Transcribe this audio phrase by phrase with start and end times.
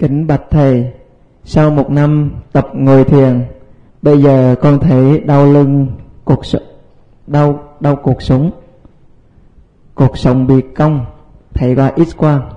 [0.00, 0.92] Kính bạch thầy,
[1.44, 3.44] sau một năm tập ngồi thiền,
[4.02, 5.86] bây giờ con thấy đau lưng,
[6.24, 6.62] cuộc sống,
[7.26, 8.50] đau đau cuộc sống,
[9.94, 11.06] cuộc sống bị cong,
[11.54, 12.50] thầy qua ít quang.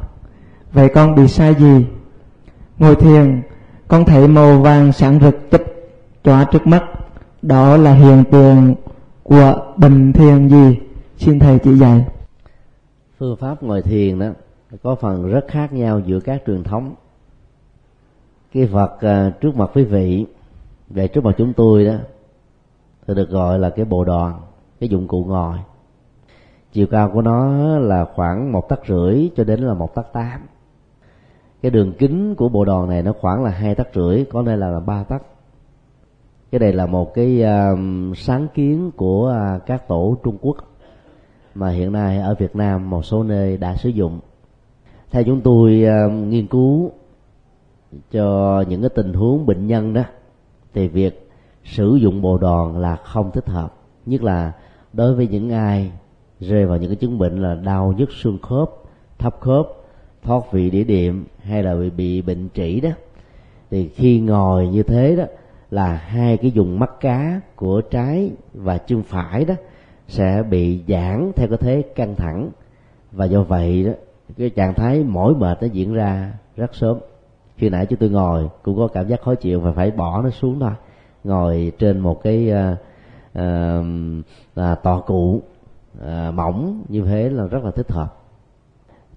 [0.73, 1.85] Vậy con bị sai gì?
[2.79, 3.42] Ngồi thiền,
[3.87, 5.62] con thấy màu vàng sáng rực chớp
[6.23, 6.83] chóa trước mắt,
[7.41, 8.75] đó là hiện tượng
[9.23, 10.79] của bình thiền gì?
[11.17, 12.05] Xin thầy chỉ dạy.
[13.19, 14.28] Phương pháp ngồi thiền đó
[14.83, 16.95] có phần rất khác nhau giữa các truyền thống
[18.54, 20.26] cái vật à, trước mặt quý vị
[20.90, 21.94] về trước mặt chúng tôi đó
[23.08, 24.41] thì được gọi là cái bộ đoàn
[24.80, 25.58] cái dụng cụ ngồi
[26.74, 27.48] chiều cao của nó
[27.80, 30.41] là khoảng một tấc rưỡi cho đến là một tấc tám.
[31.62, 34.58] Cái đường kính của bộ đoàn này nó khoảng là hai tấc rưỡi có nơi
[34.58, 35.22] là ba tấc.
[36.52, 40.58] Cái này là một cái uh, sáng kiến của uh, các tổ trung quốc
[41.55, 44.20] mà hiện nay ở việt nam một số nơi đã sử dụng.
[45.12, 46.91] Theo chúng tôi uh, nghiên cứu
[48.12, 50.04] cho những cái tình huống bệnh nhân đó
[50.74, 51.30] thì việc
[51.63, 53.76] sử dụng bồ đòn là không thích hợp.
[54.05, 54.52] Nhất là
[54.94, 55.91] đối với những ai
[56.40, 58.70] rơi vào những cái chứng bệnh là đau nhức xương khớp
[59.20, 59.68] thấp khớp
[60.24, 62.90] thoát vị đĩa điểm hay là bị, bị bệnh trĩ đó
[63.72, 65.23] thì khi ngồi như thế đó
[65.72, 69.53] là hai cái dùng mắt cá của trái và chân phải đó
[70.07, 72.50] sẽ bị giãn theo cái thế căng thẳng.
[73.11, 73.91] Và do vậy đó
[74.38, 76.97] cái trạng thái mỏi mệt nó diễn ra rất sớm
[77.55, 80.29] khi nãy chúng tôi ngồi cũng có cảm giác khó chịu và phải bỏ nó
[80.29, 80.71] xuống thôi.
[81.23, 82.77] Ngồi trên một cái uh,
[83.39, 83.85] uh,
[84.55, 85.41] là tòa cụ
[85.99, 88.15] ờ, uh, mỏng như thế là rất là thích hợp.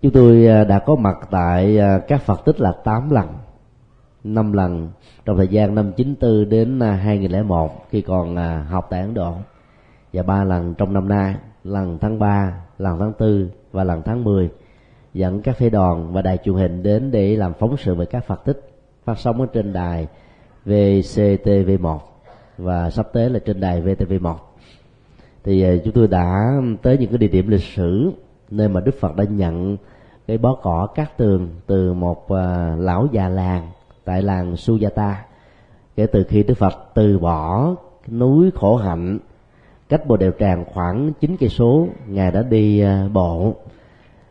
[0.03, 1.79] Chúng tôi đã có mặt tại
[2.09, 3.27] các phật tích là 8 lần
[4.25, 4.91] 5 lần
[5.25, 8.37] trong thời gian năm 94 đến 2001 khi còn
[8.69, 9.35] học tại Ấn Độ.
[10.13, 11.35] Và ba lần trong năm nay
[11.65, 14.51] lần tháng 3, lần tháng 4 và lần tháng 10
[15.17, 18.25] dẫn các phái đoàn và đài truyền hình đến để làm phóng sự về các
[18.25, 18.61] Phật tích
[19.05, 20.07] phát sóng ở trên đài
[20.67, 21.99] VCTV1
[22.59, 24.35] và sắp tới là trên đài VTV1
[25.45, 28.11] thì ờ, chúng tôi đã tới những cái địa điểm lịch sử
[28.51, 29.77] nơi mà Đức Phật đã nhận
[30.27, 33.71] cái bó cỏ cát tường từ một ờ, lão già làng
[34.05, 35.15] tại làng Sujata.
[35.97, 37.75] Kể từ khi Đức Phật từ bỏ
[38.09, 39.19] núi khổ hạnh,
[39.89, 43.55] cách bồ đèo tràng khoảng 9 cây số, ngài đã đi ờ, bộ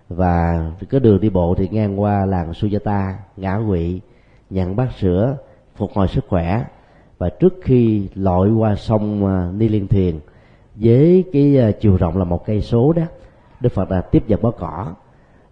[0.09, 4.01] và cái đường đi bộ thì ngang qua làng Sujata, ngã quỵ
[4.49, 5.37] nhận bát sữa,
[5.75, 6.65] phục hồi sức khỏe.
[7.17, 10.19] Và trước khi lội qua sông à, Ni Liên Thuyền
[10.75, 13.03] với cái à, chiều rộng là một cây số đó,
[13.59, 14.93] Đức Phật đã tiếp nhận bó cỏ.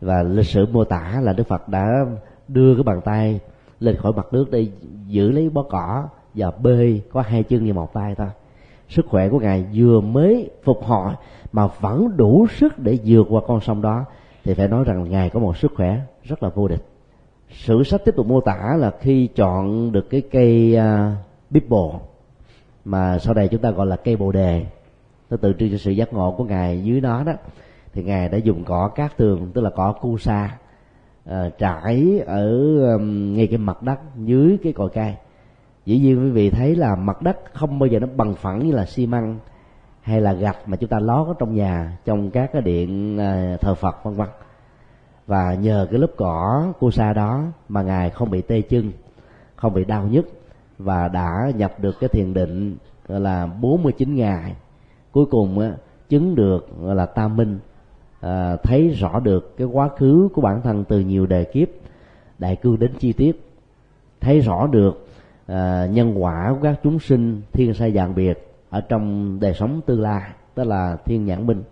[0.01, 2.05] Và lịch sử mô tả là Đức Phật đã
[2.47, 3.39] đưa cái bàn tay
[3.79, 4.67] lên khỏi mặt nước để
[5.07, 8.27] giữ lấy bó cỏ và bơi có hai chân như một tay thôi.
[8.89, 11.13] Sức khỏe của ngài vừa mới phục hồi
[11.51, 14.05] mà vẫn đủ sức để vượt qua con sông đó
[14.43, 16.85] thì phải nói rằng ngài có một sức khỏe rất là vô địch.
[17.49, 21.69] Sử sách tiếp tục mô tả là khi chọn được cái cây à, uh, bíp
[21.69, 21.99] bồ
[22.85, 24.65] mà sau này chúng ta gọi là cây bồ đề.
[25.29, 27.33] Nó tượng trưng cho sự giác ngộ của ngài dưới nó đó.
[27.93, 30.57] Thì ngài đã dùng cỏ cát tường tức là cỏ cu sa
[31.29, 32.45] uh, trải ở
[32.93, 35.15] um, ngay cái mặt đất dưới cái cội cây.
[35.85, 38.71] Dĩ nhiên quý vị thấy là mặt đất không bao giờ nó bằng phẳng như
[38.71, 39.39] là xi măng
[40.03, 43.57] hay là gạch mà chúng ta lót ở trong nhà trong các cái điện à,
[43.61, 44.27] thờ phật vân vân.
[45.27, 48.91] Và nhờ cái lớp cỏ cô sa đó mà ngài không bị tê chân
[49.55, 50.25] không bị đau nhức
[50.77, 52.77] và đã nhập được cái thiền định
[53.07, 54.55] gọi là 49 ngày.
[55.11, 55.73] Cuối cùng á,
[56.09, 57.59] chứng được gọi là tam minh
[58.19, 61.67] à, thấy rõ được cái quá khứ của bản thân từ nhiều đời kiếp.
[62.39, 63.43] Đại cương đến chi tiết
[64.21, 65.07] thấy rõ được
[65.47, 69.81] à, nhân quả của các chúng sinh thiên sai dạng biệt ở trong đời sống
[69.85, 70.21] tương lai
[70.55, 71.63] đó là thiên nhãn minh,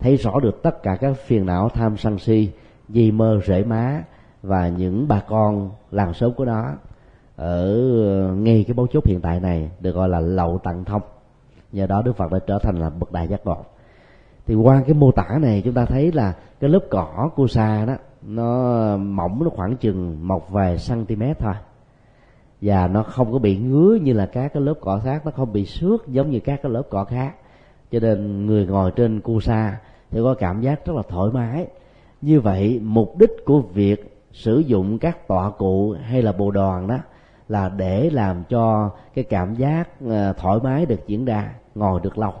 [0.00, 2.50] thấy rõ được tất cả các phiền não tham sân si,
[2.88, 4.02] di mơ rễ má
[4.42, 6.64] và những bà con làng xóm của nó
[7.36, 7.74] ở
[8.06, 11.02] ờ, ngay cái bấu chốt hiện tại này được gọi là lậu tặng thông.
[11.72, 13.64] Nhờ đó đức phật đã trở thành là bậc đại giác ngộ.
[14.46, 17.84] Thì qua cái mô tả này chúng ta thấy là cái lớp cỏ của sa
[17.86, 21.54] đó, nó mỏng nó khoảng chừng một vài cm thôi
[22.62, 25.52] và nó không có bị ngứa như là các cái lớp cỏ khác nó không
[25.52, 27.34] bị xước giống như các cái lớp cỏ khác.
[27.92, 29.80] Cho nên người ngồi trên cu sa
[30.10, 31.66] thì có cảm giác rất là thoải mái.
[32.20, 36.86] Như vậy mục đích của việc sử dụng các tọa cụ hay là bồ đoàn
[36.86, 36.98] đó
[37.48, 42.18] là để làm cho cái cảm giác ờ, thoải mái được diễn ra ngồi được
[42.18, 42.32] lâu.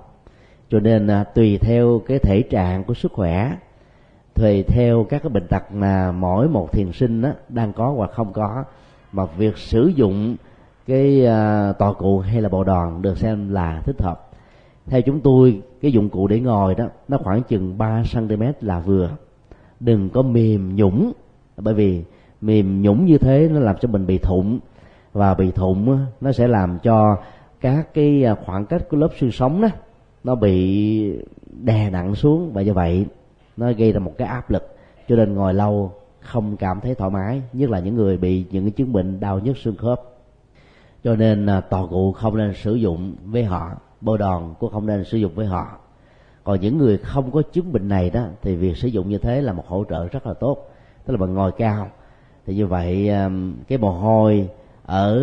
[0.68, 3.56] Cho nên à, tùy theo cái thể trạng của sức khỏe
[4.34, 8.10] tùy theo các cái bệnh tật mà mỗi một thiền sinh đó, đang có hoặc
[8.12, 8.64] không có
[9.12, 10.36] mà việc sử dụng
[10.86, 11.26] cái
[11.90, 14.30] uh, cụ hay là bộ đòn được xem là thích hợp.
[14.86, 18.80] Theo chúng tôi cái dụng cụ để ngồi đó nó khoảng chừng 3 cm là
[18.80, 19.10] vừa.
[19.80, 21.12] Đừng có mềm nhũng
[21.56, 22.04] bởi vì
[22.40, 24.58] mềm nhũng như thế nó làm cho mình bị thụng
[25.12, 27.16] và bị thụng nó sẽ làm cho
[27.60, 29.68] các cái à, khoảng cách của lớp xương sống đó
[30.24, 31.12] nó bị
[31.62, 32.52] đè nặng xuống.
[32.52, 33.06] Và do vậy
[33.56, 34.76] nó gây ra một cái áp lực.
[35.08, 35.92] Cho nên ngồi lâu
[36.32, 39.38] không cảm thấy thoải mái nhất là những người bị những cái chứng bệnh đau
[39.38, 40.02] nhức xương khớp.
[41.04, 44.86] Cho nên à, tòa cụ không nên sử dụng với họ bồ đòn cũng không
[44.86, 45.78] nên sử dụng với họ.
[46.44, 49.42] Còn những người không có chứng bệnh này đó thì việc sử dụng như thế
[49.42, 50.70] là một hỗ trợ rất là tốt
[51.04, 51.90] tức là bằng ngồi cao.
[52.46, 53.30] Thì như vậy à,
[53.68, 54.48] cái mồ hôi
[54.86, 55.20] ở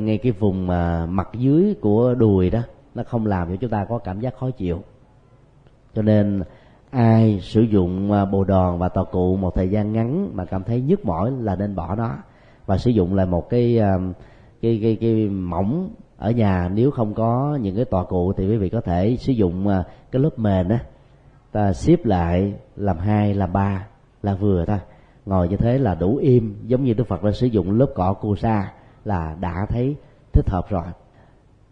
[0.00, 2.60] ngay cái vùng mà mặt dưới của đùi đó
[2.94, 4.82] nó không làm cho chúng ta có cảm giác khó chịu.
[5.94, 6.42] Cho nên
[6.94, 10.64] ai sử dụng à, bồ đòn và tòa cụ một thời gian ngắn mà cảm
[10.64, 12.16] thấy nhức mỏi là nên bỏ nó
[12.66, 13.98] và sử dụng lại một cái à,
[14.62, 16.70] cái cái cái mỏng ở nhà.
[16.74, 19.84] Nếu không có những cái tòa cụ thì quý vị có thể sử dụng à,
[20.12, 20.78] cái lớp mền á,
[21.52, 23.86] ta xếp lại làm hai, làm ba,
[24.22, 24.78] là vừa thôi.
[25.26, 28.12] Ngồi như thế là đủ im, giống như đức phật đã sử dụng lớp cỏ
[28.12, 28.72] cu sa
[29.04, 29.96] là đã thấy
[30.32, 30.86] thích hợp rồi.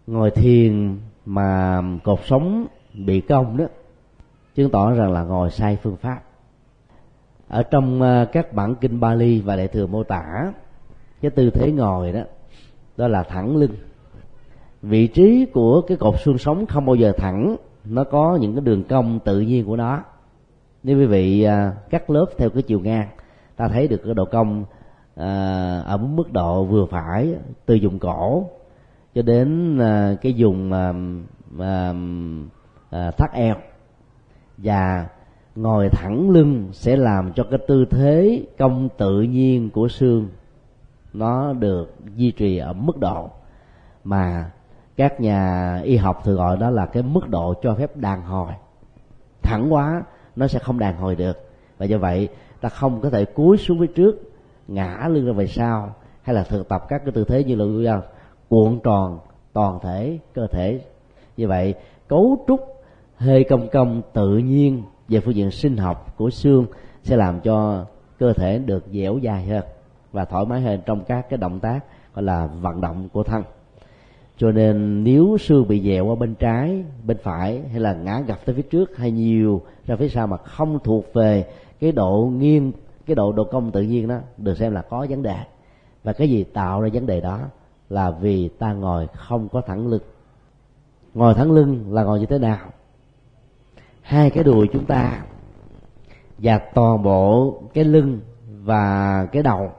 [0.07, 3.65] Ngồi thiền mà cột sống bị cong đó
[4.54, 6.20] chứng tỏ rằng là ngồi sai phương pháp.
[7.49, 10.52] Ở trong ờ, các bản kinh Bali và đại thừa mô tả
[11.20, 12.20] cái tư thế ngồi đó
[12.96, 13.76] đó là thẳng lưng.
[14.82, 18.60] Vị trí của cái cột xương sống không bao giờ thẳng nó có những cái
[18.64, 20.02] đường cong tự nhiên của nó.
[20.82, 23.08] Nếu quý vị ờ, cắt lớp theo cái chiều ngang
[23.56, 24.64] ta thấy được cái độ cong
[25.16, 27.34] à, ở mức độ vừa phải
[27.66, 28.50] từ vùng cổ
[29.14, 30.93] cho đến à, cái vùng à,
[31.58, 31.94] à,
[32.90, 33.54] à, thắt eo
[34.58, 35.06] và
[35.56, 40.28] ngồi thẳng lưng sẽ làm cho cái tư thế cong tự nhiên của xương
[41.12, 43.31] nó được duy trì ở mức độ
[44.04, 44.50] mà
[44.96, 48.52] các nhà y học thường gọi đó là cái mức độ cho phép đàn hồi.
[49.43, 50.02] Thẳng quá,
[50.37, 51.37] nó sẽ không đàn hồi được.
[51.78, 52.28] Và do vậy,
[52.60, 54.32] ta không có thể cúi xuống phía trước,
[54.69, 58.00] ngã lưng ra về sau, hay là thực tập các cái tư thế như là,
[58.49, 59.19] cuộn tròn
[59.52, 60.81] toàn thể cơ thể.
[61.37, 61.75] Như vậy,
[62.08, 62.60] cấu trúc
[63.23, 66.67] hơi công công tự nhiên về phương diện sinh học của xương
[67.03, 67.87] sẽ làm cho
[68.19, 69.65] cơ thể được dẻo dai hơn
[70.13, 71.81] và thoải mái hơn trong các cái động tác
[72.15, 73.43] gọi là vận động của thân.
[74.37, 78.47] Cho nên nếu xương bị dẹo qua bên trái, bên phải hay là ngã gập
[78.47, 81.47] tới phía trước hay nhiều ra phía sau mà không thuộc về
[81.81, 82.73] cái độ nghiêng
[83.07, 85.37] cái độ độ cong tự nhiên đó, được xem là có vấn đề.
[86.05, 87.41] Và cái gì tạo ra vấn đề đó
[87.91, 90.03] là vì ta ngồi không có thẳng lưng.
[91.15, 92.72] Ngồi thẳng lưng là ngồi như thế nào?
[94.02, 95.22] Hai cái đùi chúng ta
[96.38, 99.70] và toàn bộ cái lưng và cái đầu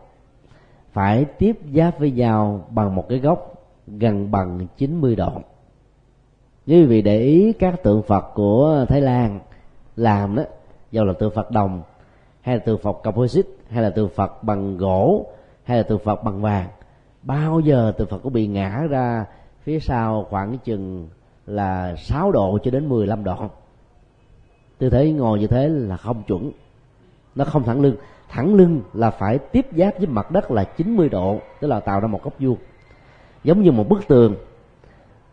[0.91, 3.53] phải tiếp giáp với nhau bằng một cái góc
[3.87, 5.31] gần bằng 90 độ.
[6.65, 9.39] Như quý vị để ý, các tượng Phật của Thái Lan
[9.95, 10.43] làm đó
[10.91, 11.81] dầu là tượng Phật đồng,
[12.41, 15.25] hay là tượng Phật composite hay là tượng Phật bằng gỗ,
[15.63, 16.67] hay là tượng Phật bằng vàng,
[17.21, 19.25] bao giờ tượng Phật có bị ngã ra
[19.61, 21.07] phía sau khoảng chừng
[21.45, 23.49] là 6 độ cho đến 15 độ
[24.83, 26.51] tư thế ngồi như thế là không chuẩn.
[27.35, 27.95] Nó không thẳng lưng.
[28.29, 31.99] Thẳng lưng là phải tiếp giáp với mặt đất là 90 độ, tức là tạo
[31.99, 32.57] ra một góc vuông.
[33.43, 34.35] Giống như một bức tường.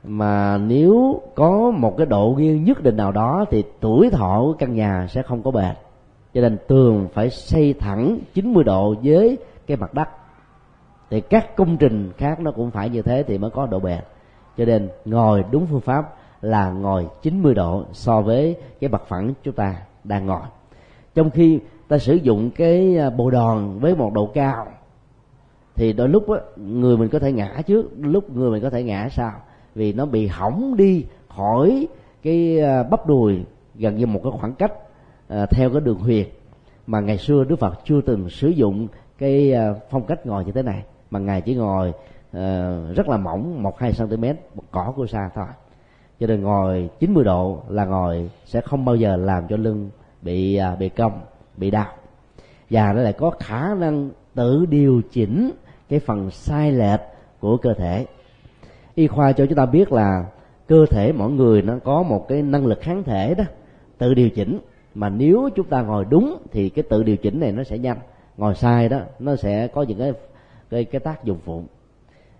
[0.05, 4.53] Mà nếu có một cái độ nghiêng nhất định nào đó thì tuổi thọ của
[4.59, 5.75] căn nhà sẽ không có bền.
[6.35, 10.09] Cho nên tường phải xây thẳng 90 độ với cái mặt đất.
[11.11, 14.01] Thì các công trình khác nó cũng phải như thế thì mới có độ bền.
[14.59, 19.33] Cho nên ngồi đúng phương pháp là ngồi 90 độ so với cái mặt phẳng
[19.43, 20.43] chúng ta đang ngồi.
[21.15, 24.67] Trong khi ta sử dụng cái à, bồ đòn với một độ cao
[25.75, 28.71] thì đôi lúc đó, người mình có thể ngã trước đôi lúc người mình có
[28.71, 29.33] thể ngã sau
[29.75, 31.87] vì nó bị hỏng đi khỏi
[32.23, 33.45] cái à, bắp đùi
[33.75, 34.73] gần như một cái khoảng cách
[35.29, 36.29] à, theo cái đường huyệt
[36.87, 40.53] mà ngày xưa đức phật chưa từng sử dụng cái à, phong cách ngồi như
[40.53, 44.25] thế này mà ngài chỉ ngồi uh, rất là mỏng một hai cm
[44.71, 45.47] cỏ của xa thôi
[46.21, 49.91] cho nên ngồi 90 độ là ngồi sẽ không bao giờ làm cho lưng
[50.23, 51.21] bị à, bị cong
[51.57, 51.87] bị đau.
[52.71, 55.51] Và nó lại có khả năng tự điều chỉnh
[55.89, 57.01] cái phần sai lệch
[57.41, 58.07] của cơ thể.
[58.95, 60.25] Y khoa cho chúng ta biết là
[60.69, 63.45] cơ thể mỗi người nó có một cái năng lực kháng thể đó
[63.99, 64.59] tự điều chỉnh.
[64.95, 67.99] Mà nếu chúng ta ngồi đúng thì cái tự điều chỉnh này nó sẽ nhanh.
[68.37, 70.13] Ngồi sai đó nó sẽ có những cái
[70.71, 71.63] cái, cái tác dụng phụ.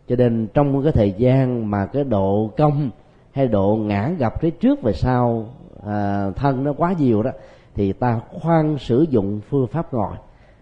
[0.09, 2.91] Cho nên trong cái thời gian mà cái độ cong
[3.33, 5.47] hay độ ngã gặp phía trước và sau
[5.87, 7.31] à, thân nó quá nhiều đó
[7.75, 10.17] thì ta khoan sử dụng phương pháp ngồi.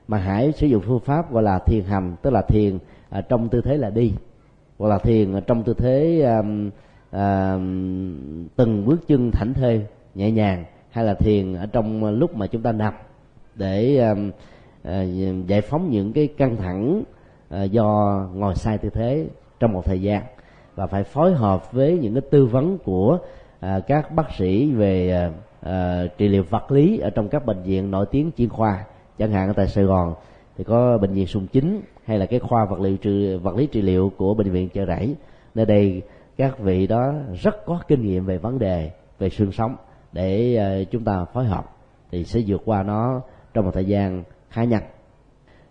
[0.08, 2.78] Mà hãy sử dụng phương pháp gọi là thiền hành tức là thiền
[3.10, 4.12] à, trong tư thế là đi.
[4.78, 6.42] Hoặc là thiền à, trong tư thế à,
[7.10, 7.52] à,
[8.56, 12.62] từng bước chân thảnh thơi nhẹ nhàng hay là thiền ở trong lúc mà chúng
[12.62, 12.94] ta nằm
[13.54, 13.98] để
[14.82, 15.02] à,
[15.46, 17.02] giải phóng những cái căng thẳng
[17.48, 19.26] à, do ngồi sai tư thế
[19.60, 20.22] trong một thời gian
[20.78, 23.18] và phải phối hợp với những cái tư vấn của
[23.60, 25.30] à, các bác sĩ về à,
[25.60, 28.84] à, trị liệu vật lý ở trong các bệnh viện nổi tiếng chuyên khoa
[29.18, 30.14] chẳng hạn ở tại Sài Gòn.
[30.56, 33.66] Thì có bệnh viện Sùng Chính hay là cái khoa vật liệu trị, vật lý
[33.66, 35.14] trị liệu của bệnh viện Chợ Rẫy.
[35.54, 36.02] Nơi đây
[36.36, 39.76] các vị đó rất có kinh nghiệm về vấn đề về xương sống
[40.12, 41.64] để à, chúng ta phối hợp
[42.10, 43.20] thì sẽ vượt qua nó
[43.54, 44.84] trong một thời gian khá nhanh.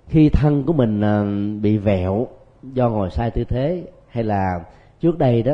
[0.08, 1.24] Khi thân của mình à,
[1.62, 2.28] bị vẹo
[2.64, 4.60] do ngồi sai tư thế hay là
[5.00, 5.54] trước đây đó,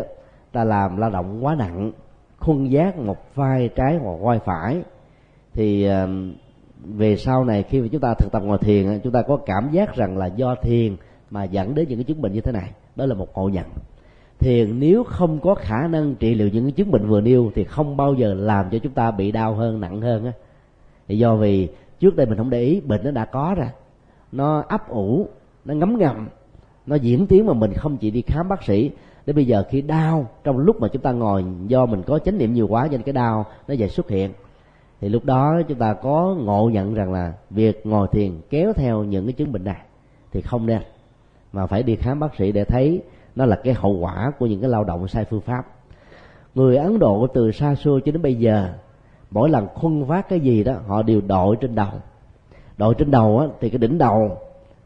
[0.52, 1.92] ta làm lao động quá nặng,
[2.40, 4.82] khuân giác một vai trái hoặc vai phải.
[5.54, 5.88] Thì
[6.84, 9.70] về sau này khi mà chúng ta thực tập ngồi thiền chúng ta có cảm
[9.72, 10.96] giác rằng là do thiền
[11.30, 12.72] mà dẫn đến những cái chứng bệnh như thế này.
[12.96, 13.66] Đó là một ngộ nhận.
[14.40, 17.64] Thiền nếu không có khả năng trị liệu những cái chứng bệnh vừa nêu thì
[17.64, 20.32] không bao giờ làm cho chúng ta bị đau hơn, nặng hơn á.
[21.08, 21.70] Thì do vì
[22.00, 23.68] trước đây mình không để ý, bệnh nó đã có rồi
[24.32, 25.28] nó ấp ủ,
[25.66, 26.28] nó ngấm ngầm,
[26.86, 28.92] nó diễn tiến mà mình không chỉ đi khám bác sĩ
[29.25, 32.38] đến bây giờ khi đau trong lúc mà chúng ta ngồi do mình có chánh
[32.38, 34.32] niệm nhiều quá nên cái đau nó dậy xuất hiện.
[35.01, 39.03] Thì lúc đó chúng ta có ngộ nhận rằng là việc ngồi thiền kéo theo
[39.03, 39.82] những cái chứng bệnh này
[40.32, 40.82] thì không nên.
[41.53, 43.01] Mà phải đi khám bác sĩ để thấy
[43.36, 45.63] nó là cái hậu quả của những cái lao động sai phương pháp.
[46.56, 48.74] Người ấn độ từ xa xưa cho đến bây giờ
[49.32, 51.92] mỗi lần khuân vác cái gì đó họ đều đội trên đầu.
[52.77, 54.38] Đội trên đầu á, thì cái đỉnh đầu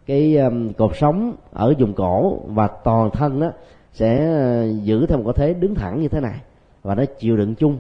[0.08, 3.52] cái um, cột sống ở vùng cổ và toàn thân á,
[3.94, 6.40] sẽ ờ, giữ theo một cái thế đứng thẳng như thế này.
[6.84, 7.80] Và nó chịu đựng chung.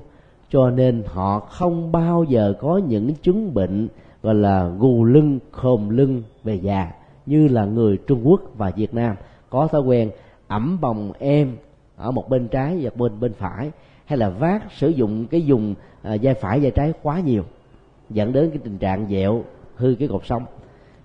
[0.49, 3.87] Cho nên họ không bao giờ có những chứng bệnh
[4.23, 6.91] gọi là gù lưng khom lưng về già
[7.25, 9.15] như là người trung quốc và việt nam.
[9.49, 10.11] Có thói quen
[10.47, 11.57] ẩm bồng em
[11.95, 13.71] ở một bên trái và bên bên phải
[14.05, 17.43] hay là vác sử dụng cái dùng à, vai phải vai trái quá nhiều
[18.09, 19.43] dẫn đến cái tình trạng dẹo
[19.75, 20.45] hư cái cột sống.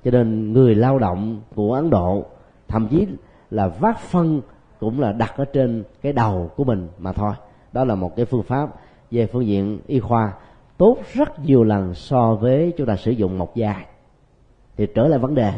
[0.04, 2.25] Cho nên người lao động của ấn độ
[2.68, 3.06] thậm chí
[3.50, 4.40] là vác phân
[4.82, 7.32] cũng là đặt ở trên cái đầu của mình mà thôi.
[7.72, 8.70] Đó là một cái phương pháp
[9.10, 10.32] về phương diện y khoa
[10.78, 13.86] tốt rất nhiều lần so với chúng ta sử dụng một dài
[14.76, 15.52] thì trở lại vấn đề,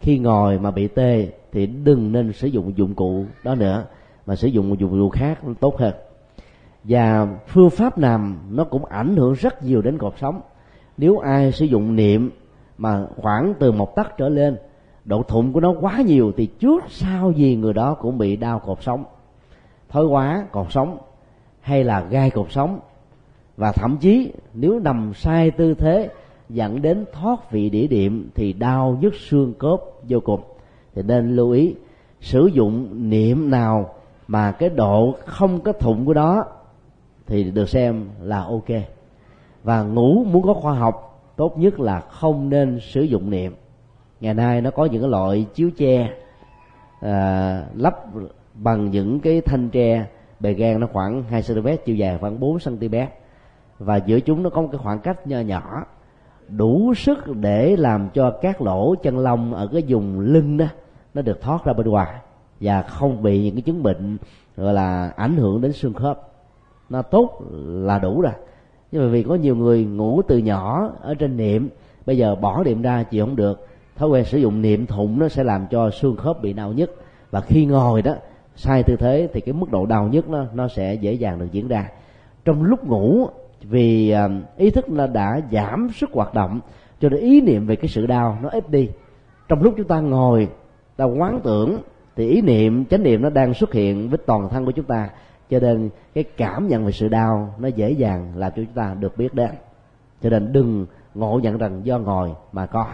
[0.00, 3.84] khi ngồi mà bị tê thì đừng nên sử dụng dụng cụ đó nữa,
[4.26, 5.94] mà sử dụng một dụng cụ khác tốt hơn.
[6.84, 10.40] Và phương pháp nằm nó cũng ảnh hưởng rất nhiều đến cuộc sống.
[10.96, 12.30] Nếu ai sử dụng niệm
[12.78, 14.56] mà khoảng từ một tấc trở lên
[15.06, 18.58] độ thụng của nó quá nhiều thì trước sau gì người đó cũng bị đau
[18.58, 19.04] cột sống.
[19.88, 20.98] Thói quá cột sống
[21.60, 22.80] hay là gai cột sống.
[23.56, 26.08] Và thậm chí nếu nằm sai tư thế
[26.48, 30.40] dẫn đến thoát vị đĩa điểm thì đau nhức xương cốt vô cùng.
[30.94, 31.74] Thì nên lưu ý
[32.20, 33.94] sử dụng niệm nào
[34.28, 36.44] mà cái độ không có thụng của đó
[37.26, 38.68] thì được xem là ok.
[39.64, 43.54] Và ngủ muốn có khoa học, tốt nhất là không nên sử dụng niệm
[44.20, 46.10] ngày nay nó có những cái loại chiếu tre
[47.00, 48.04] à, lắp
[48.54, 50.06] bằng những cái thanh tre
[50.40, 52.94] bề gan nó khoảng 2 cm chiều dài khoảng 4 cm
[53.78, 55.84] và giữa chúng nó có một cái khoảng cách nho nhỏ
[56.48, 60.66] đủ sức để làm cho các lỗ chân lông ở cái vùng lưng đó
[61.14, 62.14] nó được thoát ra bên ngoài
[62.60, 64.18] và không bị những cái chứng bệnh
[64.56, 66.20] gọi là ảnh hưởng đến xương khớp.
[66.88, 68.32] Nó tốt là đủ rồi.
[68.92, 71.68] Nhưng mà vì có nhiều người ngủ từ nhỏ ở trên niệm
[72.06, 75.28] bây giờ bỏ niệm ra chịu không được thói quen sử dụng niệm thụng nó
[75.28, 76.90] sẽ làm cho xương khớp bị đau nhất.
[77.30, 78.14] Và khi ngồi đó,
[78.56, 81.52] sai tư thế thì cái mức độ đau nhất nó nó sẽ dễ dàng được
[81.52, 81.90] diễn ra.
[82.44, 83.26] Trong lúc ngủ,
[83.62, 86.60] vì à, ý thức nó đã giảm sức hoạt động,
[87.00, 88.88] cho nên ý niệm về cái sự đau nó ít đi.
[89.48, 90.48] Trong lúc chúng ta ngồi,
[90.96, 91.78] ta quán tưởng,
[92.16, 95.10] thì ý niệm, chánh niệm nó đang xuất hiện với toàn thân của chúng ta.
[95.50, 98.96] Cho nên cái cảm nhận về sự đau nó dễ dàng làm cho chúng ta
[99.00, 99.50] được biết đến.
[100.22, 102.86] Cho nên đừng ngộ nhận rằng do ngồi mà có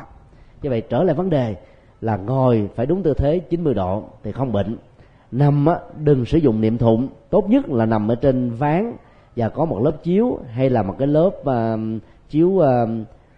[0.62, 1.56] như vậy trở lại vấn đề
[2.00, 4.76] là ngồi phải đúng tư thế 90 độ thì không bệnh.
[5.32, 7.08] Nằm á, đừng sử dụng niệm thụng.
[7.30, 8.92] Tốt nhất là nằm ở trên ván
[9.36, 12.64] và có một lớp chiếu hay là một cái lớp uh, chiếu uh,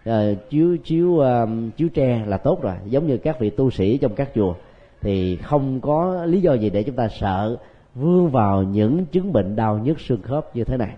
[0.09, 0.15] uh,
[0.51, 2.75] chiếu chiếu uh, chiếu tre là tốt rồi.
[2.85, 4.55] Giống như các vị tu sĩ trong các chùa.
[5.01, 7.57] Thì không có lý do gì để chúng ta sợ
[7.95, 10.95] vươn vào những chứng bệnh đau nhức xương khớp như thế này.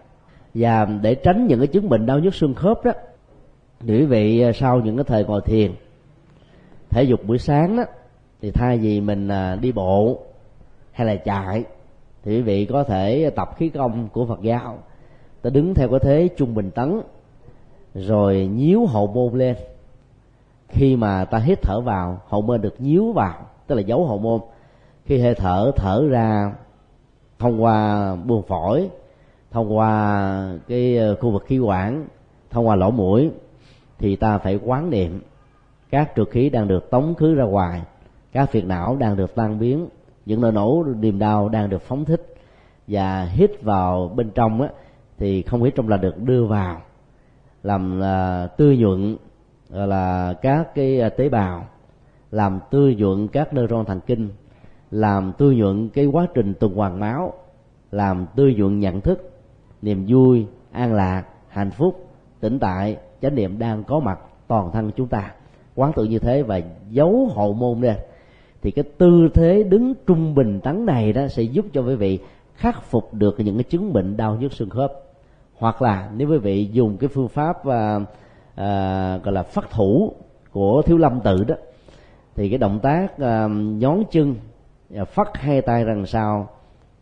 [0.55, 2.93] Và để tránh những cái chứng bệnh đau nhức xương khớp đó
[3.81, 5.71] thì quý vị sau những cái thời ngồi thiền
[6.91, 7.85] thể dục buổi sáng đó
[8.43, 10.19] thì thay vì mình à, đi bộ
[10.93, 11.65] hay là chạy,
[12.23, 14.79] thì quý vị có thể tập khí công của phật giáo.
[15.43, 17.01] Ta đứng theo cái thế trung bình tấn,
[17.95, 19.57] rồi nhíu hậu môn lên.
[20.69, 24.19] Khi mà ta hít thở vào, hậu môn được nhíu vào, tức là giấu hậu
[24.19, 24.41] môn.
[25.05, 26.53] Khi hơi thở thở ra
[27.39, 28.91] thông qua buồng phổi,
[29.51, 32.07] thông qua cái ờ, khu vực khí quản,
[32.51, 33.31] thông qua lỗ mũi,
[33.99, 35.21] thì ta phải quán niệm
[35.91, 37.83] các trượt khí đang được tống khứ ra ngoài.
[38.33, 39.89] Các phiệt não đang được tan biến.
[40.27, 42.35] Những nỗi nổ niềm đau đang được phóng thích.
[42.87, 44.69] Và hít vào bên trong á,
[45.19, 46.81] thì không khí trong là được đưa vào.
[47.63, 49.17] Làm là tươi nhuận
[49.71, 51.67] là các cái à, tế bào.
[52.31, 54.29] Làm tươi nhuận các neuron thần kinh.
[54.91, 57.33] Làm tươi nhuận cái quá trình tuần hoàn máu.
[57.91, 59.31] Làm tươi nhuận nhận thức
[59.83, 62.09] niềm vui an lạc hạnh phúc
[62.41, 65.35] tĩnh tại chánh niệm đang có mặt toàn thân chúng ta
[65.77, 67.97] quán tự như thế và giấu hậu môn ra
[68.63, 72.19] thì cái tư thế đứng trung bình tấn này đó sẽ giúp cho quý vị
[72.55, 74.93] khắc phục được những cái chứng bệnh đau nhức xương khớp.
[75.59, 78.01] Hoặc là nếu quý vị dùng cái phương pháp à,
[78.55, 80.13] à, gọi là phát thủ
[80.53, 81.55] của thiếu lâm tự đó
[82.35, 84.35] thì cái động tác à, nhón chân
[84.95, 86.49] à, phát hai tay đằng sau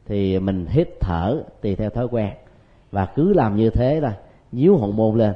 [0.07, 2.31] thì mình hít thở tùy theo thói quen.
[2.91, 4.17] Và cứ làm như thế là
[4.53, 5.35] nhíu hồn môn lên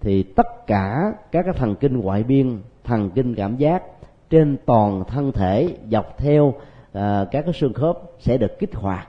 [0.00, 3.82] thì tất cả các cái thần kinh ngoại biên thần kinh cảm giác
[4.30, 6.54] trên toàn thân thể dọc theo uh,
[7.30, 9.08] các cái xương khớp sẽ được kích hoạt.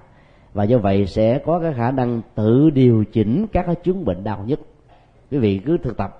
[0.53, 4.23] Và do vậy sẽ có cái khả năng tự điều chỉnh các cái chứng bệnh
[4.23, 4.59] đau nhất.
[5.31, 6.19] Quý vị cứ thực tập.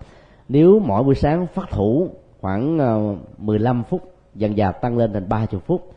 [0.49, 2.09] Nếu mỗi buổi sáng phát thủ
[2.41, 4.01] khoảng ờ, uh, 15 phút
[4.35, 5.93] dần dà tăng lên thành 30 phút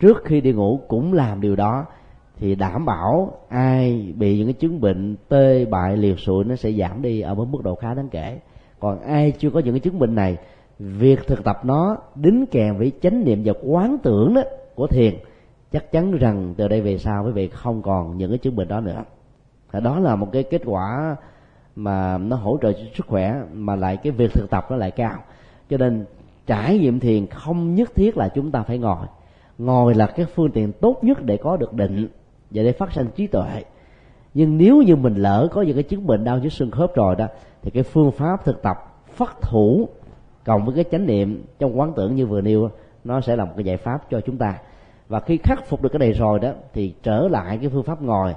[0.00, 1.86] trước khi đi ngủ cũng làm điều đó
[2.38, 6.72] thì đảm bảo ai bị những cái chứng bệnh tê bại liệt sụi nó sẽ
[6.72, 8.38] giảm đi ở mức độ khá đáng kể.
[8.80, 10.36] Còn ai chưa có những cái chứng bệnh này
[10.78, 14.42] việc thực tập nó đính kèm với chánh niệm và quán tưởng đó
[14.74, 15.14] của thiền,
[15.72, 18.68] chắc chắn rằng từ đây về sau quý vị không còn những cái chứng bệnh
[18.68, 19.04] đó nữa.
[19.82, 21.16] Đó là một cái kết quả
[21.76, 25.18] mà nó hỗ trợ sức khỏe, mà lại cái việc thực tập nó lại cao.
[25.70, 26.04] Cho nên
[26.46, 29.06] trải nghiệm thiền không nhất thiết là chúng ta phải ngồi.
[29.58, 32.08] Ngồi là cái phương tiện tốt nhất để có được định
[32.50, 33.64] và để phát sinh trí tuệ.
[34.34, 37.16] Nhưng nếu như mình lỡ có những cái chứng bệnh đau nhức xương khớp rồi
[37.16, 37.26] đó,
[37.62, 39.88] thì cái phương pháp thực tập phát thủ
[40.46, 42.70] cộng với cái chánh niệm trong quán tưởng như vừa nêu
[43.04, 44.58] nó sẽ là một cái giải pháp cho chúng ta.
[45.08, 48.02] Và khi khắc phục được cái này rồi đó, thì trở lại cái phương pháp
[48.02, 48.34] ngồi,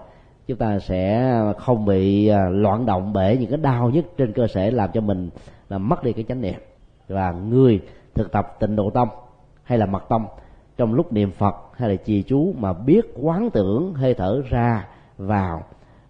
[0.48, 4.48] chúng ta sẽ không bị à, loạn động bể những cái đau nhất trên cơ
[4.54, 5.30] thể làm cho mình
[5.70, 6.60] là mất đi cái chánh niệm.
[7.08, 7.82] Và người
[8.16, 9.08] thực tập tịnh độ tâm
[9.64, 10.26] hay là mật tâm
[10.78, 14.88] trong lúc niệm phật hay là trì chú mà biết quán tưởng hơi thở ra
[15.18, 15.64] vào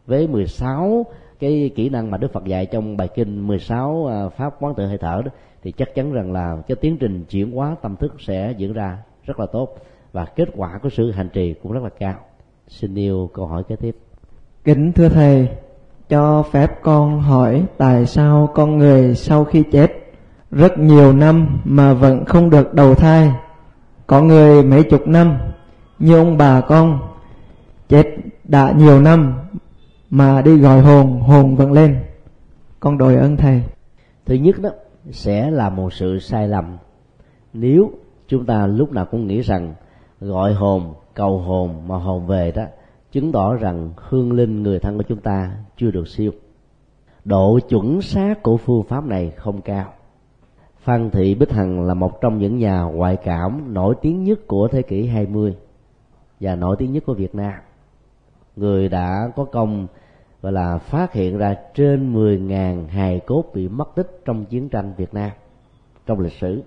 [0.05, 1.05] với 16
[1.39, 4.85] cái kỹ năng mà Đức Phật dạy trong bài kinh 16 à, pháp quán tự
[4.85, 5.31] hơi thở đó,
[5.63, 8.97] thì chắc chắn rằng là cái tiến trình chuyển hóa tâm thức sẽ diễn ra
[9.25, 9.75] rất là tốt
[10.11, 12.15] và kết quả của sự hành trì cũng rất là cao.
[12.67, 13.95] Xin yêu câu hỏi kế tiếp.
[14.63, 15.47] Kính thưa thầy,
[16.09, 19.91] cho phép con hỏi tại sao con người sau khi chết
[20.51, 23.31] rất nhiều năm mà vẫn không được đầu thai?
[24.07, 25.37] Có người mấy chục năm,
[25.99, 26.99] như ông bà con,
[27.89, 28.05] chết
[28.43, 29.33] đã nhiều năm
[30.09, 31.99] mà đi gọi hồn hồn vẫn lên.
[32.79, 33.63] Con đòi ơn thầy.
[34.25, 34.69] Thứ nhất đó,
[35.11, 36.77] sẽ là một sự sai lầm.
[37.53, 37.91] Nếu
[38.27, 39.73] chúng ta lúc nào cũng nghĩ rằng
[40.21, 42.63] gọi hồn, cầu hồn mà hồn về đó,
[43.11, 46.31] chứng tỏ rằng hương linh người thân của chúng ta chưa được siêu.
[47.25, 49.93] Độ chuẩn xác của phương pháp này không cao.
[50.79, 54.67] Phan Thị Bích Hằng là một trong những nhà ngoại cảm nổi tiếng nhất của
[54.67, 55.55] thế kỷ 20
[56.39, 57.53] và nổi tiếng nhất của Việt Nam.
[58.55, 59.87] Người đã có công
[60.41, 64.93] gọi là phát hiện ra trên 10.000 hài cốt bị mất tích trong chiến tranh
[64.97, 65.31] Việt Nam,
[66.05, 66.63] trong lịch sử.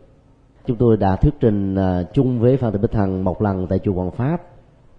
[0.66, 3.78] Chúng tôi đã thuyết trình à, chung với Phan Thị Bích Thần một lần tại
[3.78, 4.42] chùa Hoàng Pháp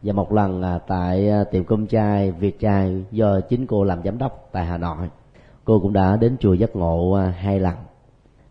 [0.02, 4.04] và một lần à, tại à, tiệm cơm chai Việt Trai do chính cô làm
[4.04, 5.10] giám đốc tại Hà Nội.
[5.66, 7.76] Cô cũng đã đến chùa Giác Ngộ hai lần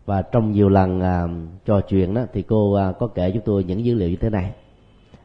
[0.05, 1.01] và trong nhiều lần
[1.65, 4.53] trò chuyện đó thì cô có kể chúng tôi những dữ liệu như thế này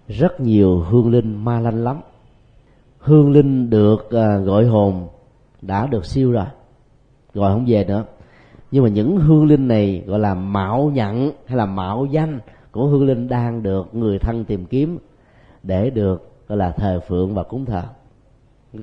[0.09, 2.01] rất nhiều hương linh ma lanh lắm
[3.09, 5.09] hương linh được à, gọi hồn
[5.63, 6.47] đã được siêu rồi
[7.35, 8.05] gọi không về nữa.
[8.71, 12.41] Nhưng mà những hương linh này gọi là mạo nhận hay là mạo danh
[12.73, 14.99] của hương linh đang được người thân tìm kiếm
[15.63, 17.83] để được gọi là thờ phượng và cúng thờ.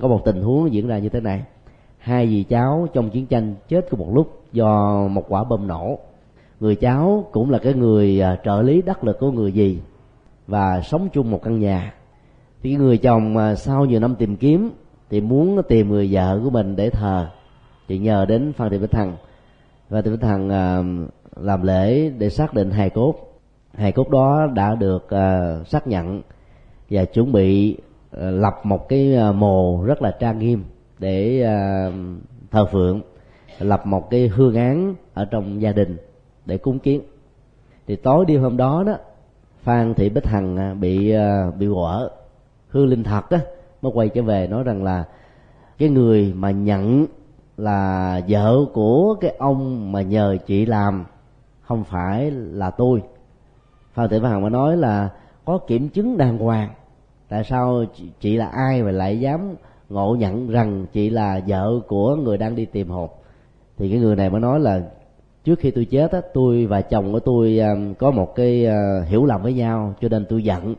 [0.02, 1.44] Có một tình huống diễn ra như thế này.
[1.98, 6.00] Hai dì cháu trong chiến tranh chết cùng một lúc do một quả bom nổ.
[6.60, 9.80] Người cháu cũng là cái người à, trợ lý đắc lực của người gì
[10.48, 11.94] và sống chung một căn nhà
[12.66, 14.72] thì người chồng mà sau nhiều năm tìm kiếm
[15.10, 17.28] thì muốn tìm người vợ của mình để thờ,
[17.88, 19.16] thì nhờ đến phan thị bích thằng
[19.90, 20.84] và thị bích thằng à,
[21.36, 23.16] làm lễ để xác định hài cốt.
[23.74, 26.22] Hài cốt đó đã được à, xác nhận
[26.90, 27.78] và chuẩn bị
[28.12, 30.64] à, lập một cái mồ rất là trang nghiêm
[31.00, 31.48] để
[32.52, 33.02] thờ phượng,
[33.60, 35.98] lập một cái hương án ở trong gia đình
[36.46, 37.02] để cúng kiến.
[37.88, 38.98] Thì tối đi hôm đó đó,
[39.64, 41.14] phan thị bích hằng bị
[41.60, 42.10] bị quở
[42.76, 43.40] hương linh thật á
[43.82, 45.04] mới quay trở về nói rằng là
[45.78, 47.06] cái người mà nhận
[47.58, 51.06] là vợ của cái ông mà nhờ chị làm
[51.62, 53.02] không phải là tôi.
[53.94, 55.10] Phan thị văn hằng mới nói là
[55.46, 56.70] có kiểm chứng đàng hoàng.
[57.30, 57.84] Tại sao
[58.20, 59.56] chị, là ai mà lại dám
[59.90, 63.10] ngộ nhận rằng chị là vợ của người đang đi tìm hồn
[63.78, 64.82] thì cái người này mới nói là
[65.44, 69.02] trước khi tôi chết á tôi và chồng của tôi um, có một cái ờ,
[69.02, 70.76] hiểu lầm với nhau cho nên tôi giận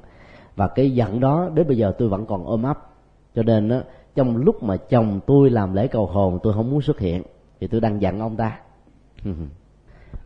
[0.57, 2.79] và cái giận đó, đến bây giờ tôi vẫn còn ôm ấp.
[3.35, 3.81] Cho nên đó
[4.15, 7.23] trong lúc mà chồng tôi làm lễ cầu hồn, tôi không muốn xuất hiện,
[7.61, 8.59] thì tôi đang giận ông ta.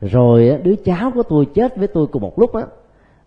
[0.00, 2.62] Rồi đứa cháu của tôi chết với tôi cùng một lúc á,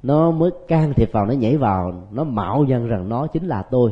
[0.04, 3.62] nó mới can thiệp vào, nó nhảy vào, nó mạo danh rằng nó chính là
[3.62, 3.92] tôi.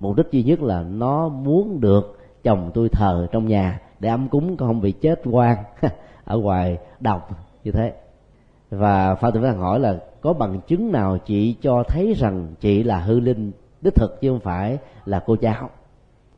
[0.00, 4.28] Mục đích duy nhất là nó muốn được chồng tôi thờ trong nhà, để âm
[4.28, 5.56] cúng không bị chết quan
[6.24, 7.28] ở ngoài độc
[7.64, 7.92] như thế.
[8.70, 12.82] Và pha tử văn hỏi là có bằng chứng nào chị cho thấy rằng chị
[12.82, 13.52] là hư linh?
[13.80, 15.70] Đích thực chứ không phải là cô cháu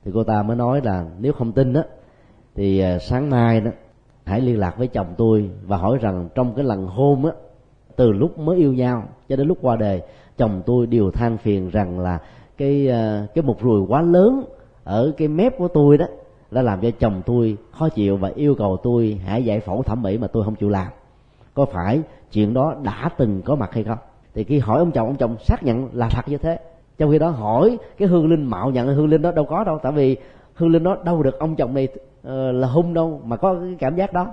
[0.04, 1.82] thì cô ta mới nói là nếu không tin đó
[2.54, 3.70] thì à, sáng mai đó,
[4.24, 7.32] hãy liên lạc với chồng tôi và hỏi rằng trong cái lần hôn á,
[7.96, 10.02] từ lúc mới yêu nhau cho đến lúc qua đời,
[10.36, 12.18] chồng tôi đều than phiền rằng là
[12.56, 14.44] cái à, cái một ruồi quá lớn
[14.84, 16.06] ở cái mép của tôi đó
[16.50, 20.02] đã làm cho chồng tôi khó chịu và yêu cầu tôi hãy giải phẫu thẩm
[20.02, 20.88] mỹ mà tôi không chịu làm.
[21.54, 23.98] Có phải chuyện đó đã từng có mặt hay không?
[24.34, 26.58] Thì khi hỏi ông chồng ông chồng xác nhận là thật như thế.
[26.98, 29.78] Trong khi đó hỏi cái hương linh mạo nhận hương linh đó đâu có đâu.
[29.82, 30.16] Tại vì
[30.54, 31.98] hương linh đó đâu được ông chồng này uh,
[32.54, 34.32] là hung đâu mà có cái cảm giác đó.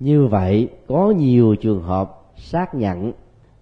[0.00, 3.12] Như vậy có nhiều trường hợp xác nhận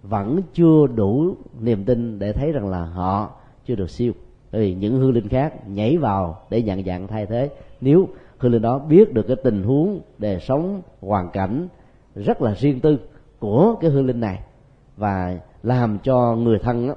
[0.03, 3.29] vẫn chưa đủ niềm tin để thấy rằng là họ
[3.65, 4.13] chưa được siêu.
[4.51, 7.49] Bởi vì những hương linh khác nhảy vào để nhận dạng thay thế.
[7.81, 11.67] Nếu hương linh đó biết được cái tình huống đời sống hoàn cảnh
[12.15, 12.97] rất là riêng tư
[13.41, 14.39] của cái hương linh này
[14.97, 16.95] và làm cho người thân đó,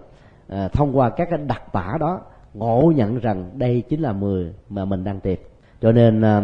[0.48, 2.20] à, thông qua các cái đặc tả đó
[2.54, 5.38] ngộ nhận rằng đây chính là người mà mình đang tìm.
[5.80, 6.42] Cho nên à,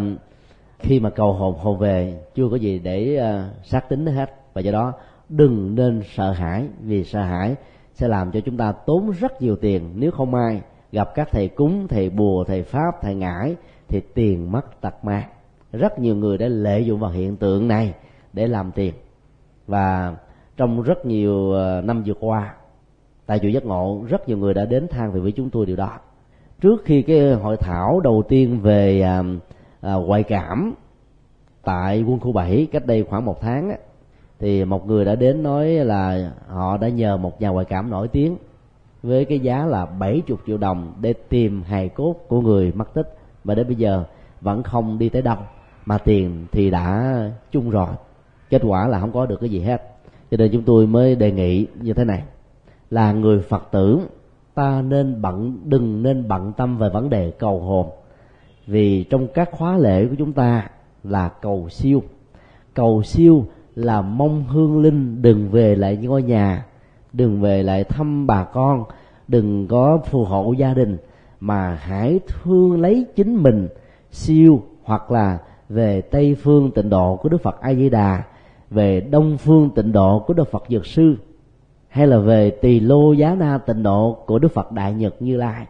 [0.79, 4.35] khi mà cầu hồn hồn về chưa có gì để à, xác tính hết.
[4.53, 4.93] Và do đó
[5.29, 7.55] đừng nên sợ hãi vì sợ hãi
[7.93, 9.89] sẽ làm cho chúng ta tốn rất nhiều tiền.
[9.95, 10.61] Nếu không ai
[10.91, 13.55] gặp các thầy cúng thầy bùa thầy pháp thầy ngải
[13.87, 15.23] thì tiền mất tật mang.
[15.71, 17.93] Rất nhiều người đã lợi dụng vào hiện tượng này
[18.33, 18.93] để làm tiền
[19.67, 20.15] và
[20.57, 22.53] trong rất nhiều ờ, năm vừa qua
[23.25, 25.75] tại chùa giác ngộ rất nhiều người đã đến than về với chúng tôi điều
[25.75, 25.99] đó.
[26.61, 29.23] Trước khi cái hội thảo đầu tiên về à,
[29.81, 30.73] à, ngoại cảm
[31.63, 33.77] tại quân khu 7 cách đây khoảng một tháng á,
[34.39, 38.07] thì một người đã đến nói là họ đã nhờ một nhà ngoại cảm nổi
[38.07, 38.37] tiếng
[39.03, 43.15] với cái giá là 70 triệu đồng để tìm hài cốt của người mất tích.
[43.43, 44.03] Và đến bây giờ
[44.41, 45.37] vẫn không đi tới đâu
[45.85, 47.15] mà tiền thì đã
[47.51, 47.89] chung rồi
[48.51, 49.81] kết quả là không có được cái gì hết.
[50.31, 52.23] Cho nên chúng tôi mới đề nghị như thế này.
[52.89, 53.99] Là người phật tử,
[54.53, 57.89] ta nên bận, đừng nên bận tâm về vấn đề cầu hồn.
[58.67, 60.69] Vì trong các khóa lễ của chúng ta
[61.03, 62.03] là cầu siêu.
[62.73, 66.65] Cầu siêu là mong hương linh đừng về lại ngôi nhà,
[67.13, 68.83] đừng về lại thăm bà con,
[69.27, 70.97] đừng có phù hộ gia đình,
[71.39, 73.67] mà hãy thương lấy chính mình
[74.11, 75.37] siêu hoặc là
[75.69, 78.23] về tây phương tịnh độ của đức phật a di đà
[78.71, 81.15] về đông phương tịnh độ của đức phật dược sư,
[81.87, 85.37] hay là về tỳ lô giá na tịnh độ của đức phật đại nhật như
[85.37, 85.65] lai,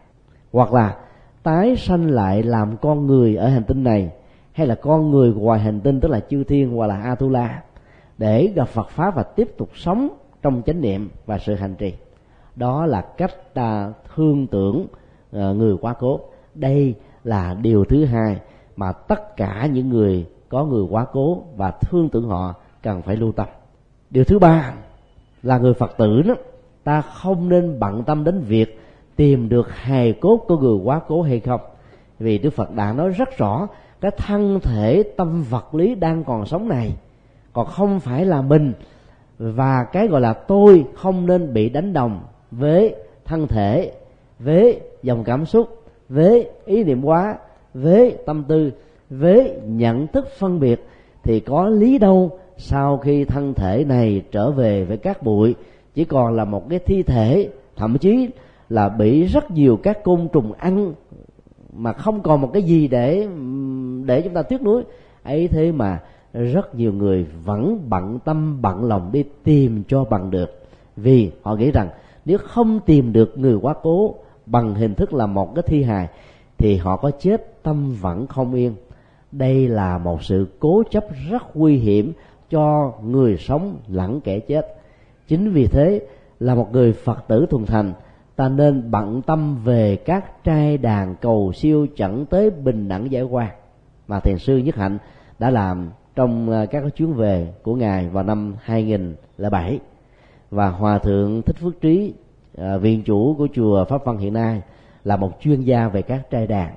[0.52, 0.98] hoặc là
[1.44, 4.12] tái sanh lại làm con người ở hành tinh này,
[4.52, 7.64] hay là con người ngoài hành tinh, tức là chư thiên hoặc là atula,
[8.18, 10.08] để gặp phật pháp và tiếp tục sống
[10.42, 11.94] trong chánh niệm và sự hành trì.
[12.56, 14.86] Đó là cách ta thương tưởng
[15.32, 16.20] ờ, người quá cố.
[16.56, 18.40] Đây là điều thứ hai
[18.76, 23.16] mà tất cả những người có người quá cố và thương tưởng họ cần phải
[23.16, 23.48] lưu tâm.
[24.10, 24.74] Điều thứ ba
[25.44, 26.36] là người phật tử đó,
[26.84, 28.80] ta không nên bận tâm đến việc
[29.16, 31.62] tìm được hài cốt của người quá cố hay không.
[32.20, 33.68] Vì đức phật đã nói rất rõ,
[34.02, 36.96] cái thân thể, tâm vật lý đang còn sống này,
[37.54, 38.74] còn không phải là mình.
[39.38, 43.92] Và cái gọi là tôi không nên bị đánh đồng với thân thể,
[44.40, 47.36] với dòng cảm xúc, với ý niệm quá,
[47.74, 48.72] với tâm tư,
[49.10, 50.88] với nhận thức phân biệt.
[51.24, 55.56] Thì có lý đâu sau khi thân thể này trở về với các bụi,
[55.94, 58.30] chỉ còn là một cái thi thể, thậm chí
[58.70, 60.94] là bị rất nhiều các côn trùng ăn,
[61.74, 63.28] mà không còn một cái gì để
[64.06, 64.84] để chúng ta tiếc nuối.
[65.24, 66.00] Ấy thế mà
[66.34, 70.64] rất nhiều người vẫn bận tâm, bận lòng đi tìm cho bằng được.
[70.96, 71.90] Vì họ nghĩ rằng
[72.26, 76.08] nếu không tìm được người quá cố bằng hình thức là một cái thi hài,
[76.58, 78.76] thì họ có chết, tâm vẫn không yên.
[79.32, 82.14] Đây là một sự cố chấp rất nguy hiểm
[82.52, 84.76] cho người sống lẫn kẻ chết.
[85.28, 86.02] Chính vì thế
[86.40, 87.94] là một người phật tử thuần thành,
[88.36, 93.24] ta nên bận tâm về các trai đàn cầu siêu chẳng tới bình đẳng giải
[93.24, 93.50] quan
[94.08, 94.98] mà thiền sư nhất hạnh
[95.40, 99.80] đã làm trong à, các chuyến về của ngài vào năm 2007
[100.50, 102.14] và hòa thượng thích phước trí
[102.58, 104.62] à, viện chủ của chùa pháp văn hiện nay
[105.04, 106.76] là một chuyên gia về các trai đàn,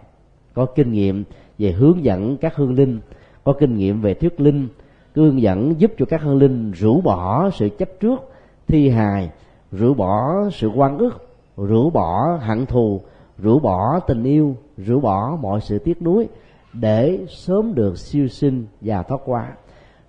[0.55, 1.25] có kinh nghiệm
[1.59, 3.01] về hướng dẫn các hương linh,
[3.45, 4.69] có kinh nghiệm về thuyết linh
[5.15, 8.21] cương dẫn giúp cho các hương linh rũ bỏ sự chấp trước,
[8.67, 9.31] thi hài,
[9.73, 11.25] rũ bỏ sự quan ức
[11.57, 13.01] rũ bỏ hận thù,
[13.39, 16.29] rũ bỏ tình yêu, rũ bỏ mọi sự tiếc nuối
[16.73, 19.53] để sớm được siêu sinh và thoát qua.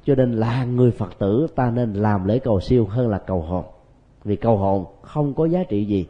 [0.03, 3.41] Cho nên là người phật tử ta nên làm lễ cầu siêu hơn là cầu
[3.41, 3.63] hồn.
[4.23, 6.07] Vì cầu hồn không có giá trị gì.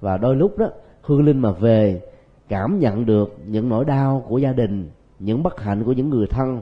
[0.00, 0.66] Và đôi lúc đó,
[1.02, 2.00] hương linh mà về,
[2.48, 6.26] cảm nhận được những nỗi đau của gia đình, những bất hạnh của những người
[6.26, 6.60] thân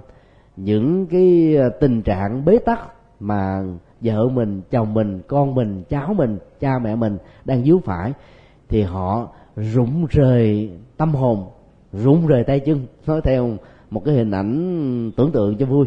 [0.64, 2.80] những cái ờ, tình trạng bế tắc
[3.20, 3.62] mà
[4.00, 8.12] vợ mình, chồng mình, con mình, cháu mình, cha mẹ mình đang díu phải
[8.68, 11.46] thì họ rụng rời tâm hồn,
[11.92, 12.86] rụng rời tay chân.
[13.06, 13.56] Nói theo
[13.90, 15.86] một cái hình ảnh tưởng tượng cho vui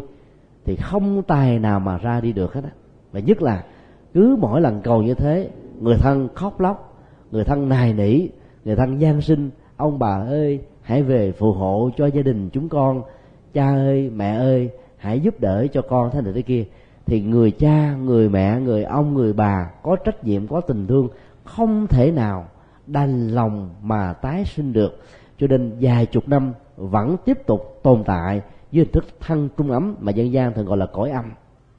[0.66, 2.72] thì không tài nào mà ra đi được hết á.
[3.12, 3.64] Và nhất là
[4.14, 8.28] cứ mỗi lần cầu như thế, người thân khóc lóc, người thân nài nỉ,
[8.66, 12.70] người thân gian sinh, ông bà ơi, hãy về phù hộ cho gia đình chúng
[12.70, 13.02] con
[13.54, 16.66] cha ơi, mẹ ơi, hãy giúp đỡ cho con thế này thế kia.
[17.06, 21.08] Thì người cha, người mẹ, người ông, người bà có trách nhiệm, có tình thương
[21.44, 22.46] không thể nào
[22.88, 25.04] đành lòng mà tái sinh được.
[25.38, 29.72] Cho nên vài chục năm vẫn tiếp tục tồn tại dưới hình thức thân trung
[29.72, 31.26] ấm mà dân gian thường gọi là cõi âm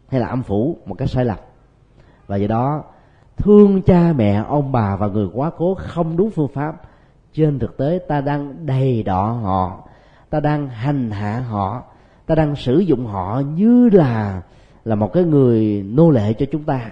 [0.08, 1.38] hay là âm phủ một cách sai lầm
[2.26, 2.84] và do đó,
[3.36, 6.80] thương cha mẹ, ông bà và người quá cố không đúng phương pháp.
[7.32, 9.88] Trên thực tế, ta đang đầy đọ họ
[10.32, 11.82] ta đang hành hạ họ.
[12.26, 14.42] Ta đang sử dụng họ như là
[14.84, 16.90] là một cái người nô lệ cho chúng ta.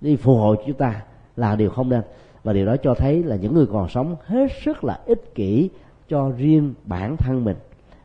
[0.00, 1.02] Đi phù hộ cho chúng ta
[1.36, 2.02] là điều không nên.
[2.44, 5.70] Và điều đó cho thấy là những người còn sống hết sức là ích kỷ
[6.08, 7.56] cho riêng bản thân mình.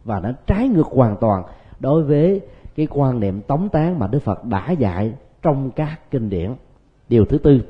[0.03, 1.43] Và nó trái ngược hoàn toàn
[1.79, 2.41] đối với
[2.75, 6.53] cái quan niệm tống tán mà Đức Phật đã dạy trong các kinh điển.
[7.09, 7.61] Điều thứ tư,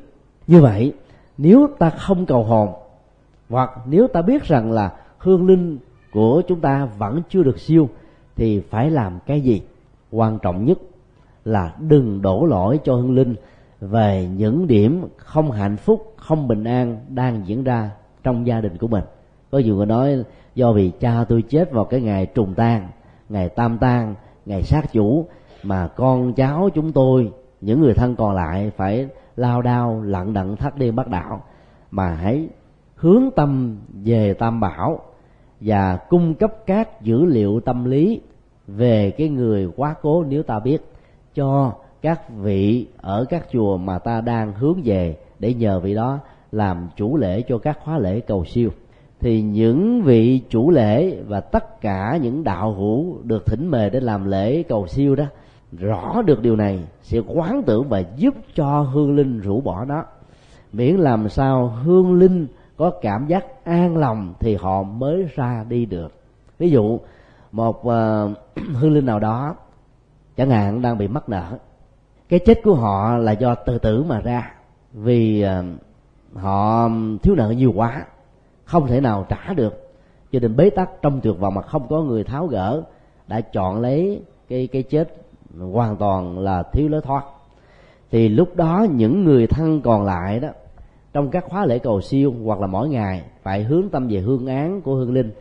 [0.47, 0.93] như vậy
[1.37, 2.73] nếu ta không cầu hồn
[3.49, 5.77] hoặc nếu ta biết rằng là hương linh
[6.11, 7.89] của chúng ta vẫn chưa được siêu,
[8.35, 9.61] thì phải làm cái gì?
[10.11, 10.77] Quan trọng nhất
[11.45, 13.35] là đừng đổ lỗi cho hương linh
[13.81, 17.91] về những điểm không hạnh phúc, không bình an đang diễn ra
[18.23, 19.03] trong gia đình của mình
[19.51, 20.23] có nhiều người nói,
[20.55, 22.87] do vì cha tôi chết vào cái ngày trùng tang,
[23.29, 25.25] ngày tam tang, ngày sát chủ,
[25.63, 30.55] mà con cháu chúng tôi, những người thân còn lại phải lao đao, lặng đặng
[30.55, 31.43] thắt điên bắt đạo
[31.91, 32.47] mà hãy
[32.95, 34.99] hướng tâm về tam bảo
[35.61, 38.21] và cung cấp các dữ liệu tâm lý
[38.67, 40.81] về cái người quá cố nếu ta biết
[41.35, 46.19] cho các vị ở các chùa mà ta đang hướng về để nhờ vị đó
[46.51, 48.69] làm chủ lễ cho các khóa lễ cầu siêu.
[49.19, 53.99] Thì những vị chủ lễ và tất cả những đạo hữu được thỉnh mời để
[53.99, 55.25] làm lễ cầu siêu đó,
[55.71, 60.03] rõ được điều này, sẽ quán tưởng và giúp cho hương linh rũ bỏ nó.
[60.73, 62.47] Miễn làm sao hương linh
[62.79, 66.13] có cảm giác an lòng thì họ mới ra đi được.
[66.59, 66.99] Ví dụ
[67.51, 68.37] một uh,
[68.73, 69.55] hương linh nào đó
[70.37, 71.57] chẳng hạn đang bị mắc nợ
[72.29, 74.53] cái chết của họ là do từ tử mà ra
[74.93, 76.89] vì uh, họ
[77.23, 78.05] thiếu nợ nhiều quá
[78.65, 79.91] không thể nào trả được.
[80.31, 82.83] Cho nên bế tắc trong tuyệt vọng mà không có người tháo gỡ
[83.27, 85.15] đã chọn lấy cái cái chết
[85.73, 87.23] hoàn toàn là thiếu lối thoát.
[88.11, 90.49] Thì lúc đó những người thân còn lại đó
[91.13, 94.47] trong các khóa lễ cầu siêu hoặc là mỗi ngày, phải hướng tâm về hương
[94.47, 95.31] án của hương linh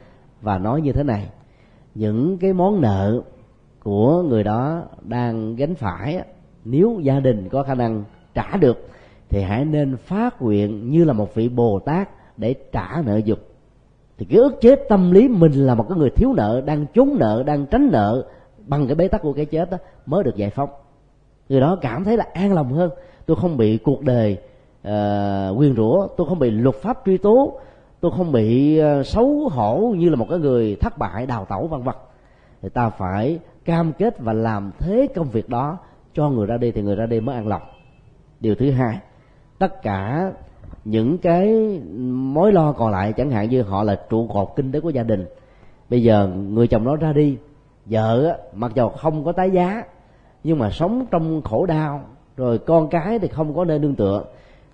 [0.41, 1.29] và nói như thế này.
[1.95, 3.23] Những cái món nợ
[3.83, 6.23] của người đó đang gánh phải
[6.65, 8.05] nếu gia đình có khả năng
[8.35, 8.89] trả được,
[9.29, 13.39] thì hãy nên phát nguyện như là một vị bồ tát để trả nợ dục.
[14.19, 17.17] Thì cái ức chế tâm lý mình là một cái người thiếu nợ, đang trốn
[17.19, 18.25] nợ, đang tránh nợ
[18.67, 20.69] bằng cái bế tắc của cái chết đó mới được giải phóng.
[21.49, 22.91] Người đó cảm thấy là an lòng hơn.
[23.27, 24.39] Tôi không bị cuộc đời
[24.89, 27.61] uh, quyền rủa tôi không bị luật pháp truy tố
[28.01, 31.67] tôi không bị uh, xấu hổ như là một cái người thất bại đào tẩu
[31.67, 31.95] vân vân.
[32.63, 35.79] Thì ta phải cam kết và làm thế công việc đó
[36.15, 37.63] cho người ra đi thì người ra đi mới an lòng.
[38.41, 38.99] Điều thứ hai
[39.59, 40.33] tất cả
[40.85, 41.49] những cái
[42.09, 45.03] mối lo còn lại chẳng hạn như họ là trụ cột kinh tế của gia
[45.03, 45.27] đình
[45.91, 47.37] bây giờ người chồng đó ra đi
[47.87, 49.83] vợ mặc dù không có tái giá
[50.45, 52.01] nhưng mà sống trong khổ đau
[52.37, 54.25] rồi con cái thì không có nơi nương tựa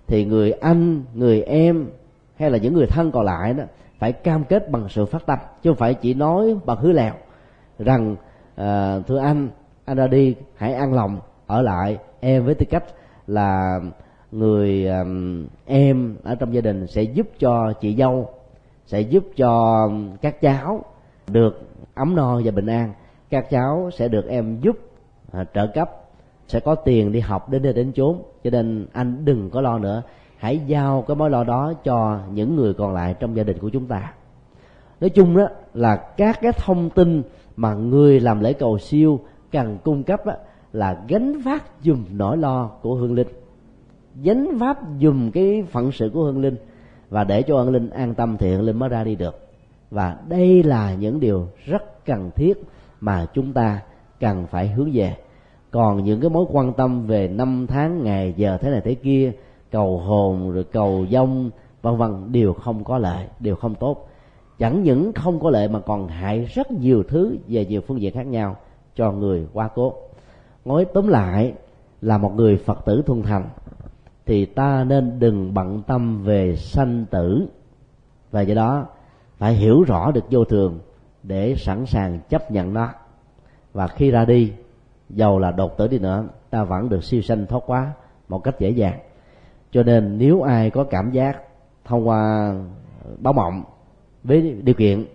[0.07, 1.87] thì người anh người em
[2.35, 3.63] hay là những người thân còn lại đó
[3.99, 7.13] phải cam kết bằng sự phát tâm chứ không phải chỉ nói bằng hứa lèo
[7.79, 8.15] rằng
[8.55, 9.49] à, thưa anh
[9.85, 11.97] anh ra đi hãy an lòng ở lại.
[12.19, 12.83] Em với tư cách
[13.27, 13.79] là
[14.31, 18.29] người um, em ở trong gia đình sẽ giúp cho chị dâu
[18.85, 19.89] sẽ giúp cho
[20.21, 20.85] các cháu
[21.27, 21.61] được
[21.93, 22.93] ấm no và bình an.
[23.29, 24.77] Các cháu sẽ được em giúp
[25.31, 25.89] à, trợ cấp
[26.47, 29.79] sẽ có tiền đi học đến nơi đến chốn cho nên anh đừng có lo
[29.79, 30.01] nữa.
[30.37, 33.69] Hãy giao cái mối lo đó cho những người còn lại trong gia đình của
[33.69, 34.13] chúng ta.
[35.01, 37.23] Nói chung đó là các cái thông tin
[37.55, 39.19] mà người làm lễ cầu siêu
[39.51, 40.33] cần cung cấp đó,
[40.73, 43.27] là gánh vác dùm nỗi lo của hương linh.
[44.23, 46.55] Gánh vác dùm cái phận sự của hương linh.
[47.09, 49.47] Và để cho hương linh an tâm thì hương linh mới ra đi được.
[49.91, 52.53] Và đây là những điều rất cần thiết
[52.99, 53.79] mà chúng ta
[54.19, 55.15] cần phải hướng về
[55.75, 59.31] còn những cái mối quan tâm về năm tháng, ngày, giờ, thế này, thế kia,
[59.71, 61.49] cầu hồn, rồi cầu dông,
[61.81, 64.09] vân vân, đều không có lợi, đều không tốt.
[64.59, 68.13] Chẳng những không có lợi mà còn hại rất nhiều thứ về nhiều phương diện
[68.13, 68.55] khác nhau
[68.95, 69.93] cho người qua cố.
[70.65, 71.53] Nói tóm lại
[72.01, 73.49] là một người phật tử thuần thành,
[74.25, 77.47] thì ta nên đừng bận tâm về sanh tử.
[78.31, 78.85] Và do đó,
[79.37, 80.79] phải hiểu rõ được vô thường
[81.23, 82.89] để sẵn sàng chấp nhận nó.
[83.73, 84.51] Và khi ra đi
[85.09, 87.93] dầu là đột tử đi nữa, ta vẫn được siêu sanh thoát quá
[88.29, 88.99] một cách dễ dàng.
[89.71, 91.41] Cho nên nếu ai có cảm giác
[91.85, 92.53] thông qua
[93.03, 93.63] ờ, báo mộng
[94.23, 95.05] với điều kiện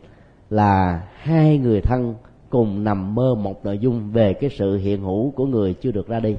[0.50, 2.14] là hai người thân
[2.50, 6.08] cùng nằm mơ một nội dung về cái sự hiện hữu của người chưa được
[6.08, 6.36] ra đi,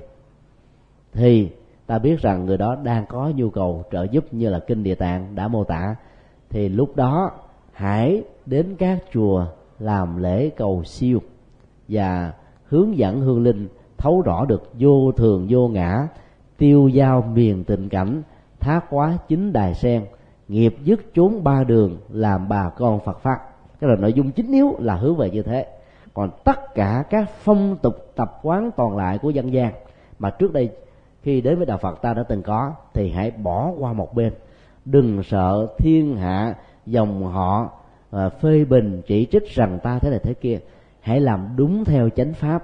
[1.14, 1.50] thì
[1.88, 4.96] ta biết rằng người đó đang có nhu cầu trợ giúp như là kinh địa
[4.96, 5.96] tạng đã mô tả.
[6.50, 7.32] Thì lúc đó
[7.72, 9.46] hãy đến các chùa
[9.80, 11.20] làm lễ cầu siêu
[11.88, 12.34] và
[12.72, 16.08] hướng dẫn hương linh, thấu rõ được vô thường, vô ngã,
[16.58, 18.22] tiêu giao miền tình cảnh
[18.60, 20.06] thác quá chính đài sen,
[20.48, 23.38] nghiệp dứt chốn ba đường làm bà con phật pháp.
[23.80, 25.68] Cái là nội dung chính yếu là hướng về như thế.
[26.14, 29.74] Còn tất cả các phong tục tập quán còn lại của dân gian
[30.20, 30.70] mà trước đây
[31.22, 34.34] khi đến với đạo phật ta đã từng có, thì hãy bỏ qua một bên.
[34.86, 36.56] Đừng sợ thiên hạ
[36.86, 37.70] dòng họ
[38.12, 40.60] ờ, phê bình chỉ trích rằng ta thế này thế kia
[41.02, 42.64] hãy làm đúng theo chánh pháp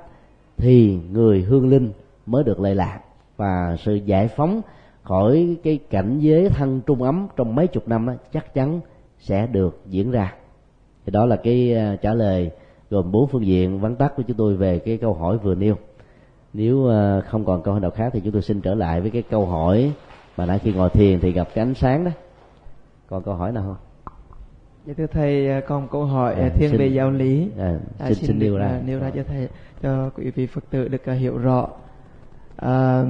[0.58, 1.92] thì người hương linh
[2.26, 3.00] mới được lệ lạc.
[3.38, 4.62] Và sự giải phóng
[5.04, 8.80] khỏi cái cảnh giới thân trung ấm trong mấy chục năm đó, chắc chắn
[9.20, 10.34] sẽ được diễn ra.
[11.06, 12.52] Thì đó là cái à, trả lời
[12.90, 15.76] gồm bốn phương diện vắn tắt của chúng tôi về cái câu hỏi vừa nêu.
[16.54, 19.12] Nếu à, không còn câu hỏi nào khác thì chúng tôi xin trở lại với
[19.12, 19.92] cái câu hỏi
[20.38, 22.12] mà nãy khi ngồi thiền thì gặp cái ánh sáng đó.
[23.08, 23.87] Còn câu hỏi nào không?
[24.88, 27.52] Dạ thưa thầy, à, còn câu hỏi à, thiên xin, về giáo lý.
[27.60, 28.82] À, xin, xin, xin nêu ra.
[28.86, 29.48] Nêu ra cho thầy,
[29.82, 31.68] cho quý vị Phật tử được hiểu rõ.
[32.56, 33.04] À,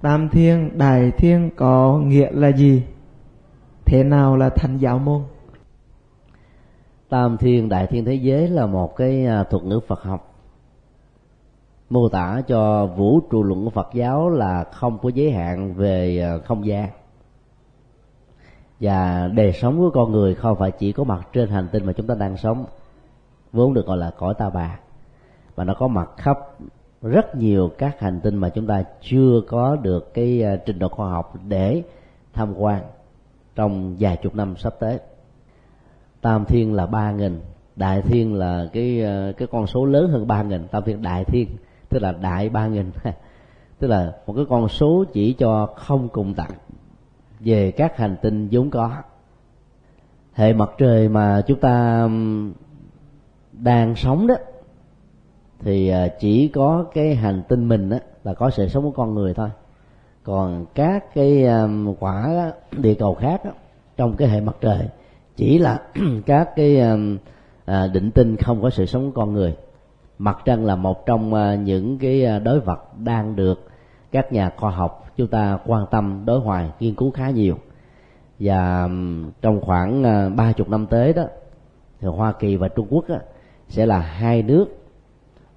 [0.00, 2.82] tam thiên đại thiên có nghĩa là gì
[3.84, 5.22] thế nào là thành giáo môn
[7.08, 10.34] tam thiên đại thiên thế giới là một cái à, thuật ngữ phật học
[11.90, 16.20] mô tả cho vũ trụ luận của phật giáo là không có giới hạn về
[16.20, 16.88] à, không gian
[18.82, 21.92] và đời sống của con người không phải chỉ có mặt trên hành tinh mà
[21.92, 22.64] chúng ta đang sống,
[23.52, 24.78] vốn được gọi là cõi ta bà.
[25.54, 26.38] Và nó có mặt khắp
[27.02, 30.88] rất nhiều các hành tinh mà chúng ta chưa có được cái à, trình độ
[30.88, 31.82] khoa học để
[32.32, 32.82] tham quan
[33.54, 34.98] trong vài chục năm sắp tới.
[36.20, 37.40] Tam thiên là ba nghìn,
[37.76, 40.68] đại thiên là cái à, cái con số lớn hơn ba nghìn.
[40.68, 41.48] Tam thiên, đại thiên,
[41.88, 42.90] tức là đại ba nghìn.
[43.78, 46.50] Tức là một cái con số chỉ cho không cùng tặng
[47.44, 48.92] về các hành tinh vốn có.
[50.32, 52.08] Hệ mặt trời mà chúng ta
[53.52, 54.34] đang sống đó
[55.60, 59.14] thì à, chỉ có cái hành tinh mình đó, là có sự sống của con
[59.14, 59.50] người thôi.
[60.22, 61.46] Còn các cái
[62.00, 63.50] quả địa cầu khác đó,
[63.96, 64.88] trong cái hệ mặt trời
[65.36, 65.82] chỉ là
[66.26, 66.80] các cái
[67.64, 69.56] à, định tinh không có sự sống của con người.
[70.18, 73.68] Mặt trăng là một trong à, những cái à, đối vật đang được
[74.12, 77.58] các nhà khoa học chúng ta quan tâm đối hoài nghiên cứu khá nhiều
[78.38, 78.88] và
[79.42, 81.24] trong khoảng ờ, ba chục năm tới đó
[82.00, 83.16] thì Hoa Kỳ và Trung Quốc đó,
[83.68, 84.66] sẽ là hai nước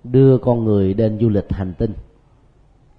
[0.04, 1.94] đưa con người đến du lịch hành tinh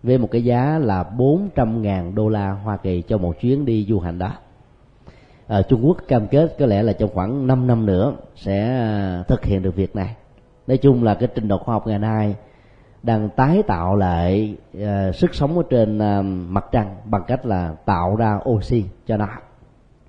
[0.03, 3.87] với một cái giá là 400 ngàn đô la Hoa Kỳ cho một chuyến đi
[3.89, 4.33] du hành đó.
[5.47, 9.23] À, Trung Quốc cam kết có lẽ là trong khoảng 5 năm nữa sẽ ờ,
[9.29, 10.15] thực hiện được việc này.
[10.67, 12.35] Nói chung là cái trình độ khoa học ngày nay
[13.03, 17.75] đang tái tạo lại uh, sức sống ở trên uh, mặt trăng bằng cách là
[17.85, 19.29] tạo ra oxy cho nó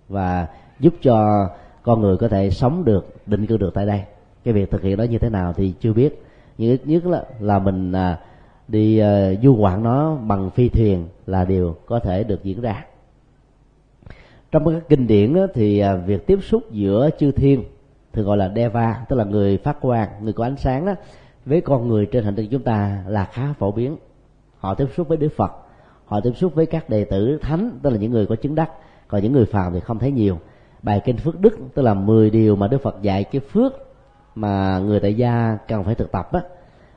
[0.10, 0.48] và
[0.80, 1.48] giúp cho
[1.84, 4.04] con người có thể sống được định cư được tại đây.
[4.44, 6.24] Cái việc thực hiện đó như thế nào thì chưa biết.
[6.58, 8.18] Nhưng ít nhất là, là mình uh,
[8.68, 12.86] đi uh, du ngoạn nó bằng phi thuyền là điều có thể được diễn ra.
[14.52, 17.64] Trong các kinh điển đó, thì uh, việc tiếp xúc giữa chư thiên
[18.14, 20.96] thường gọi là deva tức là người phát quang người có ánh sáng đó
[21.48, 23.98] với con người trên hành tinh chúng ta là khá phổ biến.
[24.58, 25.52] Họ tiếp xúc với đức phật
[26.08, 28.72] họ tiếp xúc với các đệ tử thánh tức là những người có chứng đắc.
[29.08, 30.40] Còn những người phàm thì không thấy nhiều.
[30.84, 33.74] Bài kinh phước đức tức là 10 điều mà đức phật dạy cái phước
[34.36, 36.42] mà người tại gia cần phải thực tập á,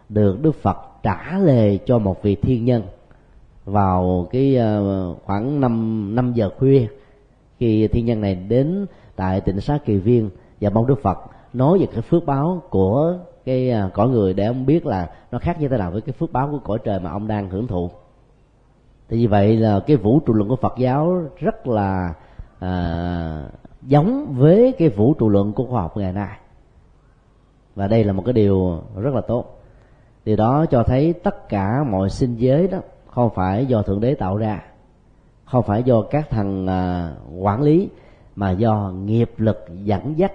[0.09, 2.83] được đức phật trả lời cho một vị thiên nhân
[3.65, 6.87] vào cái ờ, khoảng năm năm giờ khuya.
[7.59, 8.87] Khi thiên nhân này đến
[9.17, 10.31] tại tịnh xá kỳ viên
[10.61, 11.19] và mong đức phật
[11.53, 13.19] nói về cái phước báo của
[13.51, 16.13] cái à, cõi người để ông biết là nó khác như thế nào với cái
[16.13, 17.91] phước báo của cõi trời mà ông đang hưởng thụ.
[19.09, 22.15] Thì như vậy là cái vũ trụ luận của phật giáo rất là
[22.59, 23.51] à,
[23.83, 26.39] giống với cái vũ trụ luận của khoa học ngày nay.
[27.75, 29.61] Và đây là một cái điều rất là tốt.
[30.25, 34.15] Điều đó cho thấy tất cả mọi sinh giới đó không phải do thượng đế
[34.15, 34.63] tạo ra
[35.45, 37.89] không phải do các thằng à, quản lý
[38.37, 40.33] mà do nghiệp lực dẫn dắt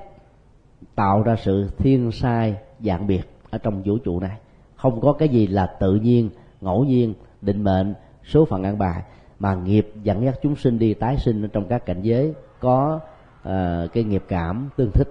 [0.96, 2.56] tạo ra sự thiên sai
[2.86, 4.38] dạng biệt ở trong vũ trụ này.
[4.76, 6.30] Không có cái gì là tự nhiên
[6.62, 9.04] ngẫu nhiên định mệnh số phận ăn bài
[9.40, 13.00] mà nghiệp dẫn dắt chúng sinh đi tái sinh trong các cảnh giới có
[13.48, 13.52] uh,
[13.94, 15.08] cái nghiệp cảm tương thích.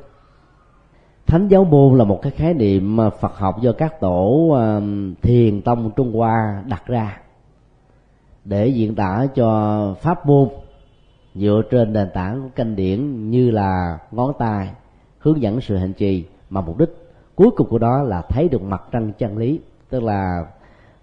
[1.26, 4.82] Thánh giáo môn là một cái khái niệm phật học do các tổ uh,
[5.22, 7.20] thiền tông trung hoa đặt ra
[8.44, 10.48] để diễn tả cho pháp môn
[11.34, 14.70] dựa trên nền tảng của kinh điển như là ngón tay
[15.18, 17.03] hướng dẫn sự hành trì mà mục đích
[17.34, 20.46] cuối cùng của đó là thấy được mặt trăng chân lý tức là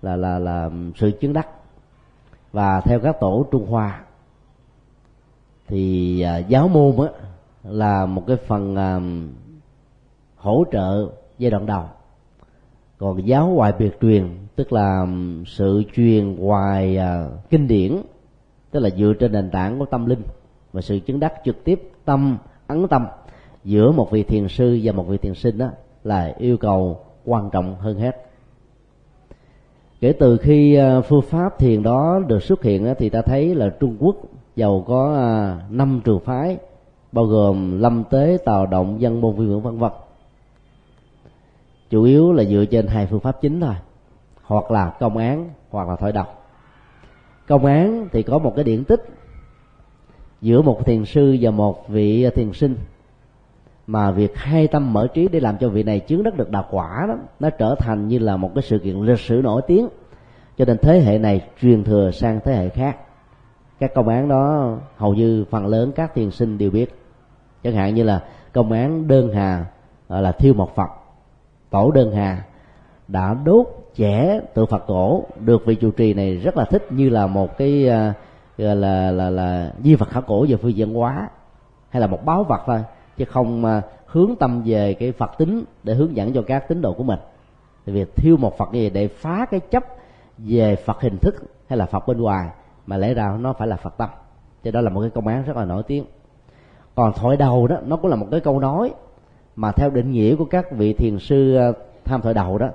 [0.01, 1.47] là là là sự chứng đắc.
[2.51, 4.01] Và theo các tổ trung hoa
[5.67, 7.13] thì à, giáo môn á
[7.63, 8.99] là một cái phần à,
[10.35, 11.83] hỗ trợ giai đoạn đầu.
[12.97, 15.05] Còn giáo hoài biệt truyền tức là
[15.45, 18.01] sự truyền hoài à, kinh điển
[18.71, 20.21] tức là dựa trên nền tảng của tâm linh
[20.73, 23.05] và sự chứng đắc trực tiếp tâm ấn tâm
[23.63, 25.69] giữa một vị thiền sư và một vị thiền sinh đó
[26.03, 28.25] là yêu cầu quan trọng hơn hết.
[30.01, 33.69] Kể từ khi à, phương pháp thiền đó được xuất hiện thì ta thấy là
[33.69, 34.15] trung quốc
[34.55, 36.57] giàu có à, năm trường phái
[37.11, 39.91] bao gồm lâm tế tào động dân môn vi Vượng, vân vân.
[41.89, 43.75] Chủ yếu là dựa trên hai phương pháp chính thôi
[44.43, 46.49] hoặc là công án hoặc là thổi độc.
[47.47, 49.03] Công án thì có một cái điển tích
[50.41, 52.75] giữa một thiền sư và một vị thiền sinh
[53.87, 56.65] mà việc hai tâm mở trí để làm cho vị này chứng đắc được đạo
[56.71, 59.87] quả đó, nó trở thành như là một cái sự kiện lịch sử nổi tiếng.
[60.57, 62.97] Cho nên thế hệ này truyền thừa sang thế hệ khác.
[63.79, 66.95] Các công án đó hầu như phần lớn các thiền sinh đều biết.
[67.63, 68.23] Chẳng hạn như là
[68.53, 69.65] công án đơn hà
[70.09, 70.89] là thiêu một phật.
[71.69, 72.43] Tổ đơn hà
[73.07, 77.09] đã đốt trẻ tượng phật cổ được vị trụ trì này rất là thích như
[77.09, 78.13] là một cái à,
[78.57, 81.29] gọi là là là di vật khảo cổ về phương diện hóa,
[81.89, 82.83] hay là một báo vật thôi
[83.21, 86.81] chứ không à, hướng tâm về cái phật tính để hướng dẫn cho các tín
[86.81, 87.19] đồ của mình.
[87.85, 89.83] Thì việc thiêu một phật gì để phá cái chấp
[90.37, 91.35] về phật hình thức
[91.67, 92.49] hay là phật bên ngoài,
[92.85, 94.09] mà lẽ ra nó phải là phật tâm.
[94.63, 96.05] Cho đó là một cái công án rất là nổi tiếng.
[96.95, 98.93] Còn thổi đầu đó, nó cũng là một cái câu nói
[99.55, 101.71] mà theo định nghĩa của các vị thiền sư à,
[102.05, 102.69] tham thổi đầu đó,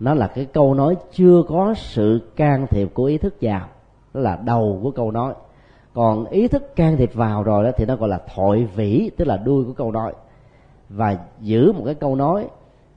[0.00, 3.66] nó là cái câu nói chưa có sự can thiệp của ý thức vào.
[4.14, 5.34] Đó là đầu của câu nói
[5.94, 9.24] còn ý thức can thiệp vào rồi đó thì nó gọi là thội vĩ tức
[9.24, 10.12] là đuôi của câu nói.
[10.88, 12.48] Và giữ một cái câu nói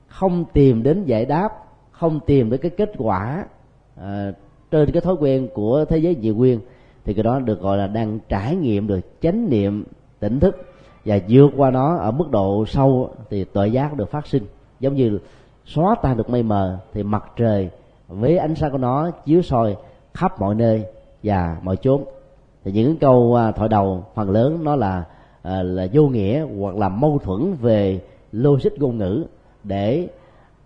[0.08, 1.50] không tìm đến giải đáp
[1.92, 3.46] không tìm đến cái kết quả
[4.02, 4.32] à,
[4.72, 6.60] trên cái thói quen của thế giới dị nguyên
[7.06, 9.84] thì cái đó được gọi là đang trải nghiệm được chánh niệm
[10.20, 10.58] tỉnh thức
[11.06, 14.46] và vượt qua nó ở mức độ sâu thì tội giác được phát sinh.
[14.80, 15.20] Giống như
[15.66, 17.70] xóa tan được mây mờ thì mặt trời
[18.08, 19.76] với ánh sáng của nó chiếu soi
[20.14, 20.84] khắp mọi nơi
[21.24, 22.04] và mọi chốn
[22.66, 25.04] thì những câu à, thoại đầu, phần lớn nó là
[25.42, 28.02] à, là vô nghĩa hoặc là mâu thuẫn về
[28.32, 29.26] logic ngôn ngữ
[29.64, 30.08] để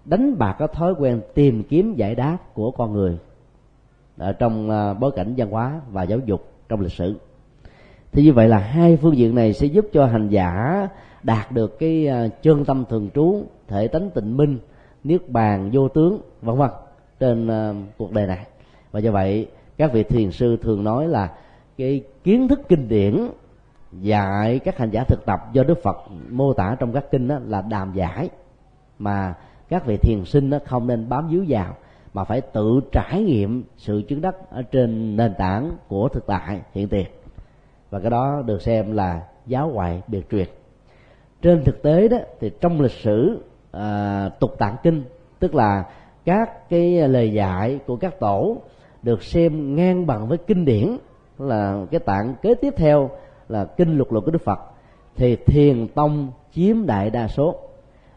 [0.05, 3.17] đánh bạc cái thói quen tìm kiếm giải đáp của con người
[4.17, 7.15] ở trong à, bối cảnh văn hóa và giáo dục trong lịch sử.
[8.11, 10.87] Thì như vậy là hai phương diện này sẽ giúp cho hành giả
[11.23, 12.07] đạt được cái
[12.41, 14.59] chân tâm thường trú, thể tánh tịnh minh,
[15.03, 16.69] niết bàn, vô tướng, vân vân
[17.19, 17.49] trên
[17.97, 18.45] cuộc đời này.
[18.91, 19.47] Và do vậy,
[19.77, 21.29] các vị thiền sư thường nói là
[21.79, 23.27] cái kiến thức kinh điển
[23.91, 25.97] dạy các hành giả thực tập do đức phật
[26.29, 28.29] mô tả trong các kinh đó là đàm giải.
[28.99, 29.33] Mà
[29.69, 31.75] các vị thiền sinh đó không nên bám víu vào
[32.13, 36.61] mà phải tự trải nghiệm sự chứng đắc ở trên nền tảng của thực tại
[36.73, 37.07] hiện tiền.
[37.89, 40.47] Và cái đó được xem là giáo ngoại biệt truyền.
[41.41, 45.03] Trên thực tế đó thì trong lịch sử à, tục tạng kinh
[45.39, 45.85] tức là
[46.25, 48.57] các cái lời dạy của các tổ
[49.03, 50.97] được xem ngang bằng với kinh điển
[51.39, 53.09] là cái tạng kế tiếp theo
[53.49, 54.59] là kinh lục luận của đức phật.
[55.15, 57.55] Thì thiền tông chiếm đại đa số.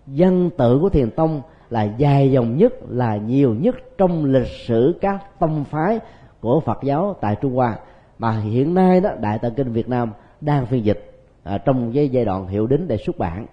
[0.06, 4.98] Dân tự của thiền tông là dài dòng nhất là nhiều nhất trong lịch sử
[5.00, 6.00] các tông phái
[6.40, 7.78] của Phật giáo tại Trung Hoa.
[8.18, 11.12] Mà hiện nay đó Đại Tạng Kinh Việt Nam đang phiên dịch
[11.42, 13.46] à, trong cái giai đoạn hiệu đính để xuất bản.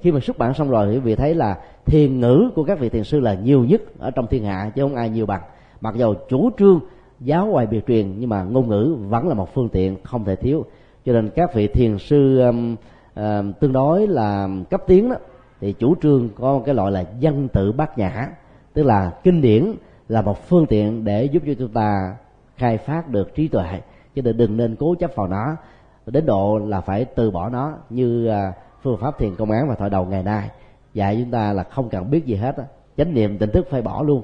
[0.00, 2.78] Khi mà xuất bản xong rồi thì quý vị thấy là thiền ngữ của các
[2.78, 5.42] vị thiền sư là nhiều nhất ở trong thiên hạ chứ không ai nhiều bằng.
[5.80, 6.80] Mặc dầu chủ trương
[7.20, 10.36] giáo ngoài biệt truyền nhưng mà ngôn ngữ vẫn là một phương tiện không thể
[10.36, 10.64] thiếu.
[11.04, 12.76] Cho nên các vị thiền sư um,
[13.14, 15.16] um, tương đối là cấp tiến đó
[15.60, 18.28] thì chủ trương có một cái loại là dân tự bát nhã
[18.72, 19.72] tức là kinh điển
[20.08, 22.16] là một phương tiện để giúp cho chúng ta
[22.56, 23.80] khai phát được trí tuệ.
[24.14, 25.56] Chứ đừng nên cố chấp vào nó
[26.06, 28.52] đến độ là phải từ bỏ nó như à,
[28.82, 30.48] phương pháp thiền công án và thoại đầu ngày nay.
[30.94, 32.64] Dạy chúng ta là không cần biết gì hết á
[32.96, 34.22] chánh niệm tỉnh thức phải bỏ luôn.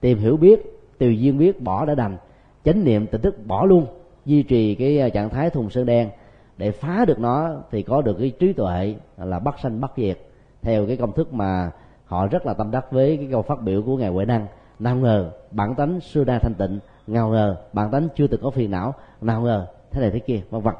[0.00, 2.16] Tìm hiểu biết từ duyên biết bỏ đã đành.
[2.64, 3.86] Chánh niệm tỉnh thức bỏ luôn,
[4.24, 6.10] duy trì cái à, trạng thái thùng sơn đen.
[6.56, 10.18] Để phá được nó thì có được cái trí tuệ là bắt sanh bắt diệt
[10.62, 11.70] theo cái công thức mà
[12.04, 14.46] họ rất là tâm đắc với cái câu phát biểu của ngài huệ năng.
[14.78, 18.50] Nào ngờ, bản tánh xưa đa thanh tịnh, nào ngờ, bản tánh chưa từng có
[18.50, 20.74] phiền não, nào ngờ, thế này thế kia, vân vân.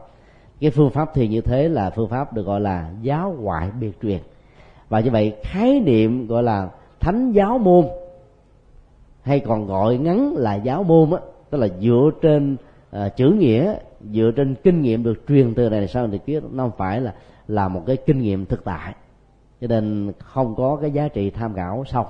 [0.60, 3.92] Cái phương pháp thì như thế là phương pháp được gọi là giáo ngoại biệt
[4.02, 4.18] truyền.
[4.88, 6.68] Và như vậy, khái niệm gọi là
[7.00, 7.84] thánh giáo môn
[9.25, 11.18] hay còn gọi ngắn là giáo môn á
[11.51, 12.57] tức là dựa trên
[12.91, 13.75] à, chữ nghĩa
[14.12, 17.14] dựa trên kinh nghiệm được truyền từ này sang từ kia nó không phải là
[17.49, 18.95] là một cái kinh nghiệm thực tại.
[19.61, 22.07] Cho nên không có cái giá trị tham khảo sâu.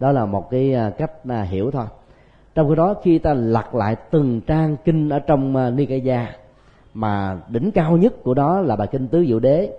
[0.00, 1.86] Đó là một cái à, cách à, hiểu thôi.
[2.54, 6.36] Trong khi đó khi ta lật lại từng trang kinh ở trong à, Nikaya
[6.94, 9.78] mà đỉnh cao nhất của đó là bài kinh tứ diệu đế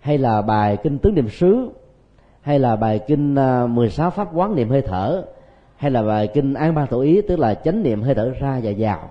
[0.00, 1.68] hay là bài kinh tứ niệm xứ
[2.40, 3.34] hay là bài kinh
[3.68, 5.24] 16 pháp quán niệm hơi thở
[5.84, 8.60] hay là bài kinh an Ba Thủ ý tức là chánh niệm hơi thở ra
[8.62, 9.10] và vào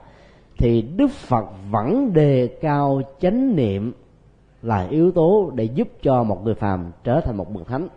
[0.58, 3.94] thì đức phật vẫn đề cao chánh niệm
[4.62, 7.88] là yếu tố để giúp cho một người phàm trở thành một bậc thánh.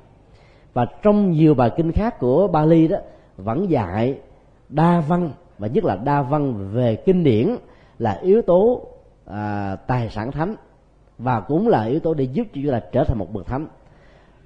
[0.72, 2.97] Và trong nhiều bài kinh khác của Bali đó
[3.37, 4.18] vẫn dạy
[4.68, 7.57] đa văn và nhất là đa văn về kinh điển
[7.99, 8.87] là yếu tố
[9.27, 10.57] à, tài sản thánh
[11.18, 13.66] và cũng là yếu tố để giúp cho chúng ta trở thành một bậc thánh.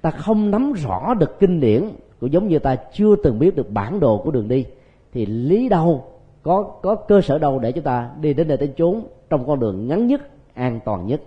[0.01, 1.89] Ta không nắm rõ được kinh điển
[2.21, 4.65] cũng giống như ta chưa từng biết được bản đồ của đường đi
[5.13, 6.05] thì lý đâu
[6.43, 9.59] có có cơ sở đâu để chúng ta đi đến nơi đến chốn trong con
[9.59, 10.21] đường ngắn nhất
[10.53, 11.21] an toàn nhất.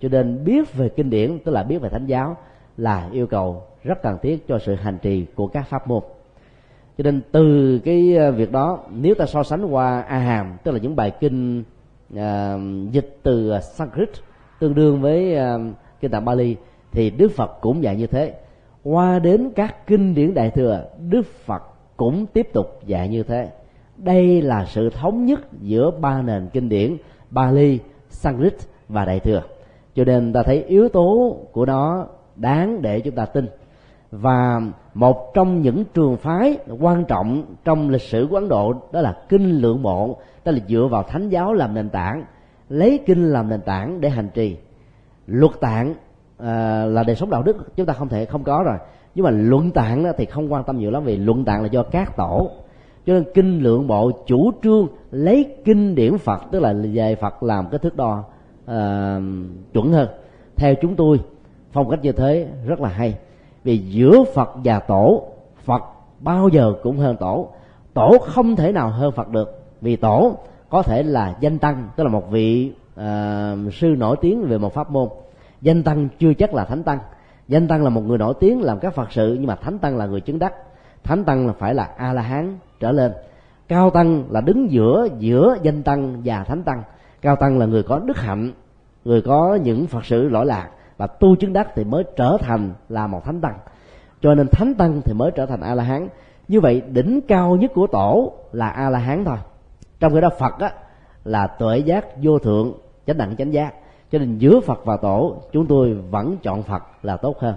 [0.00, 2.36] Cho nên biết về kinh điển tức là biết về thánh giáo
[2.76, 6.02] là yêu cầu rất cần thiết cho sự hành trì của các pháp môn.
[6.98, 10.72] Cho nên từ cái ờ, việc đó nếu ta so sánh qua a hàm tức
[10.72, 11.64] là những bài kinh
[12.12, 14.10] uh, dịch từ ờ, sanskrit
[14.60, 15.60] tương đương với uh,
[16.00, 16.56] kinh tạng bali
[16.92, 18.34] thì đức phật cũng dạy như thế
[18.84, 21.62] qua đến các kinh điển đại thừa đức phật
[21.96, 23.48] cũng tiếp tục dạy như thế
[23.96, 26.96] đây là sự thống nhất giữa ba nền kinh điển
[27.30, 28.54] Bali, Sanskrit
[28.88, 29.42] và Đại thừa.
[29.94, 32.06] Cho nên ta thấy yếu tố của nó
[32.36, 33.48] đáng để chúng ta tin.
[34.10, 34.60] Và
[34.94, 39.16] một trong những trường phái quan trọng trong lịch sử của Ấn Độ đó là
[39.28, 42.24] kinh lượng bộ, đó là dựa vào thánh giáo làm nền tảng,
[42.68, 44.56] lấy kinh làm nền tảng để hành trì.
[45.26, 45.94] Luật tạng
[46.44, 48.76] à, là đời sống đạo đức chúng ta không thể không có rồi.
[49.14, 51.82] Nhưng mà luận tạng thì không quan tâm nhiều lắm vì luận tạng là do
[51.82, 52.50] các tổ.
[53.06, 57.42] Cho nên kinh lượng bộ chủ trương lấy kinh điển phật tức là về phật
[57.42, 58.24] làm cái thước đo
[58.66, 59.20] à,
[59.72, 60.08] chuẩn hơn.
[60.56, 61.20] Theo chúng tôi
[61.72, 63.18] phong cách như thế rất là hay.
[63.64, 65.22] Vì giữa phật và tổ
[65.64, 65.82] phật
[66.20, 67.48] bao giờ cũng hơn tổ.
[67.94, 70.36] Tổ không thể nào hơn phật được vì tổ
[70.68, 74.74] có thể là danh tăng tức là một vị uh, sư nổi tiếng về một
[74.74, 75.08] pháp môn
[75.64, 76.98] danh tăng chưa chắc là thánh tăng.
[77.48, 79.96] Danh tăng là một người nổi tiếng làm các phật sự, nhưng mà thánh tăng
[79.96, 80.54] là người chứng đắc.
[81.04, 83.12] Thánh tăng là phải là a la hán trở lên.
[83.68, 86.82] Cao tăng là đứng giữa giữa danh tăng và thánh tăng.
[87.22, 88.52] Cao tăng là người có đức hạnh,
[89.04, 92.72] người có những phật sự lỗi lạc và tu chứng đắc thì mới trở thành
[92.88, 93.54] là một thánh tăng.
[94.20, 96.08] Cho nên thánh tăng thì mới trở thành a la hán
[96.48, 99.38] như vậy, đỉnh cao nhất của tổ là a la hán thôi.
[100.00, 100.72] Trong cái đó phật á,
[101.24, 102.72] là tuệ giác vô thượng,
[103.06, 103.72] chánh đẳng chánh giác
[104.14, 107.54] cho nên giữa phật và tổ, chúng tôi vẫn chọn phật là tốt hơn.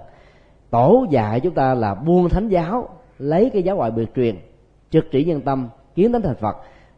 [0.69, 2.89] Tổ dạy chúng ta là buông thánh giáo,
[3.19, 4.35] lấy cái giáo ngoại biệt truyền,
[4.89, 6.57] trực chỉ nhân tâm, kiến tánh thành phật.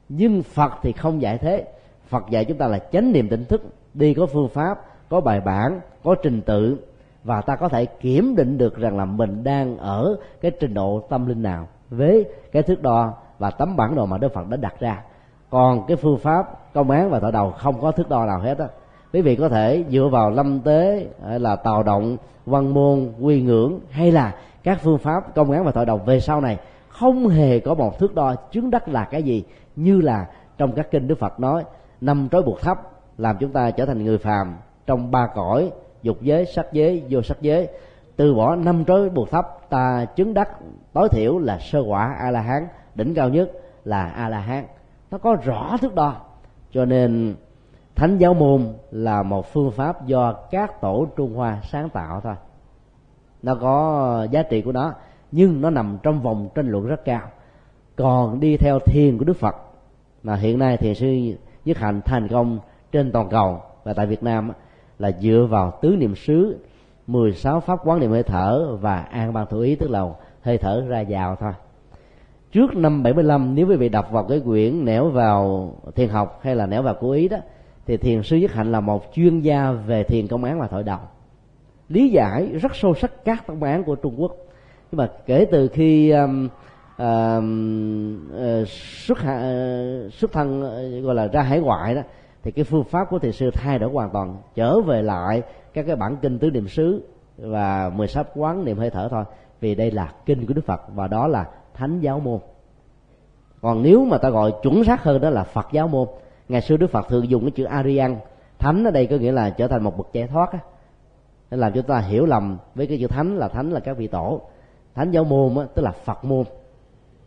[0.09, 1.67] Nhưng phật thì không dạy thế.
[2.07, 3.61] Phật dạy chúng ta là chánh niệm tỉnh thức,
[3.93, 6.77] đi có phương pháp, có bài bản, có trình tự,
[7.23, 11.03] và ta có thể kiểm định được rằng là mình đang ở cái trình độ
[11.09, 14.57] tâm linh nào với cái thước đo và tấm bản đồ mà đức phật đã
[14.57, 15.03] đặt ra.
[15.49, 18.57] Còn cái phương pháp công án và thọ đầu không có thước đo nào hết
[18.57, 18.67] á
[19.13, 23.79] quý vị có thể dựa vào lâm tế là tào động, văn môn, quy ngưỡng,
[23.89, 26.57] hay là các phương pháp công án và thọ đồng về sau này,
[26.87, 29.43] không hề có một thước đo chứng đắc là cái gì,
[29.75, 31.63] như là trong các kinh đức phật nói,
[32.01, 32.81] năm trói buộc thấp,
[33.17, 34.55] làm chúng ta trở thành người phàm,
[34.85, 37.67] trong ba cõi, dục giới, sắc giới, vô sắc giới.
[38.15, 40.49] Từ bỏ năm trói buộc thấp, ta chứng đắc,
[40.93, 43.51] tối thiểu là sơ quả a la hán đỉnh cao nhất
[43.85, 44.65] là a la hán
[45.11, 46.15] nó có rõ thước đo,
[46.71, 47.35] cho nên
[47.99, 52.35] thánh giáo môn là một phương pháp do các tổ trung hoa sáng tạo thôi.
[53.43, 54.93] Nó có giá trị của nó,
[55.31, 57.21] nhưng nó nằm trong vòng tranh luận rất cao.
[57.95, 59.55] Còn đi theo thiền của đức phật,
[60.23, 61.35] mà hiện nay thiền sư
[61.65, 62.59] nhất hạnh thành công
[62.91, 64.51] trên toàn cầu và tại việt nam
[64.99, 66.57] là dựa vào tứ niệm xứ
[67.07, 70.05] 16 pháp quán niệm hơi thở và an ban thủ ý, tức là
[70.41, 71.53] hơi thở ra vào thôi.
[72.51, 76.55] Trước năm 75 nếu quý vị đọc vào cái quyển nẻo vào thiền học hay
[76.55, 77.37] là nẻo vào cố ý đó
[77.89, 80.83] thì thiền sư nhất hạnh là một chuyên gia về thiền công án và thổi
[80.83, 80.99] đầu
[81.87, 84.35] lý giải rất sâu sắc các công án của trung quốc.
[84.91, 86.49] Nhưng mà kể từ khi um,
[86.97, 92.01] um uh, xuất uh, xuất thân uh, gọi là ra hải ngoại đó
[92.43, 94.37] thì cái phương pháp của thiền sư thay đổi hoàn toàn.
[94.55, 95.41] Trở về lại
[95.73, 97.03] các cái bản kinh tứ niệm xứ
[97.37, 99.23] và mười sáu quán niệm hơi thở thôi.
[99.61, 102.39] Vì đây là kinh của đức phật và đó là thánh giáo môn.
[103.61, 106.07] Còn nếu mà ta gọi chuẩn xác hơn đó là phật giáo môn
[106.49, 108.15] ngày xưa đức phật thường dùng cái chữ arian.
[108.59, 110.59] Thánh ở đây có nghĩa là trở thành một bậc giải thoát á.
[111.51, 114.07] Nên làm cho ta hiểu lầm với cái chữ thánh là thánh là các vị
[114.07, 114.41] tổ.
[114.95, 116.43] Thánh giáo môn á, tức là phật môn.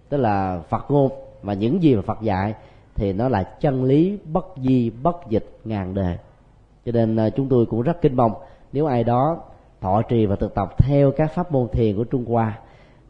[0.08, 1.12] Tức là phật ngôn.
[1.42, 2.54] Và những gì mà phật dạy
[2.94, 6.18] thì nó là chân lý bất di bất dịch ngàn đề.
[6.86, 8.32] Cho nên ờ, chúng tôi cũng rất kinh mong
[8.72, 9.36] nếu ai đó
[9.80, 12.58] thọ trì và thực tập theo các pháp môn thiền của trung hoa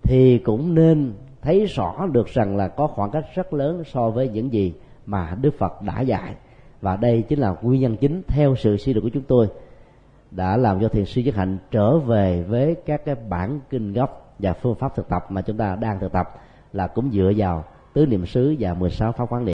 [0.03, 4.29] thì cũng nên thấy rõ được rằng là có khoảng cách rất lớn so với
[4.29, 4.75] những gì
[5.07, 6.35] mà đức phật đã dạy.
[6.81, 9.49] Và đây chính là nguyên nhân chính theo sự suy luận của chúng tôi
[10.31, 14.35] đã làm cho thiền sư nhất hạnh trở về với các cái bản kinh gốc
[14.39, 16.29] và phương pháp thực tập mà chúng ta đang thực tập
[16.73, 19.51] là cũng dựa vào tứ niệm xứ và 16 pháp quán niệm.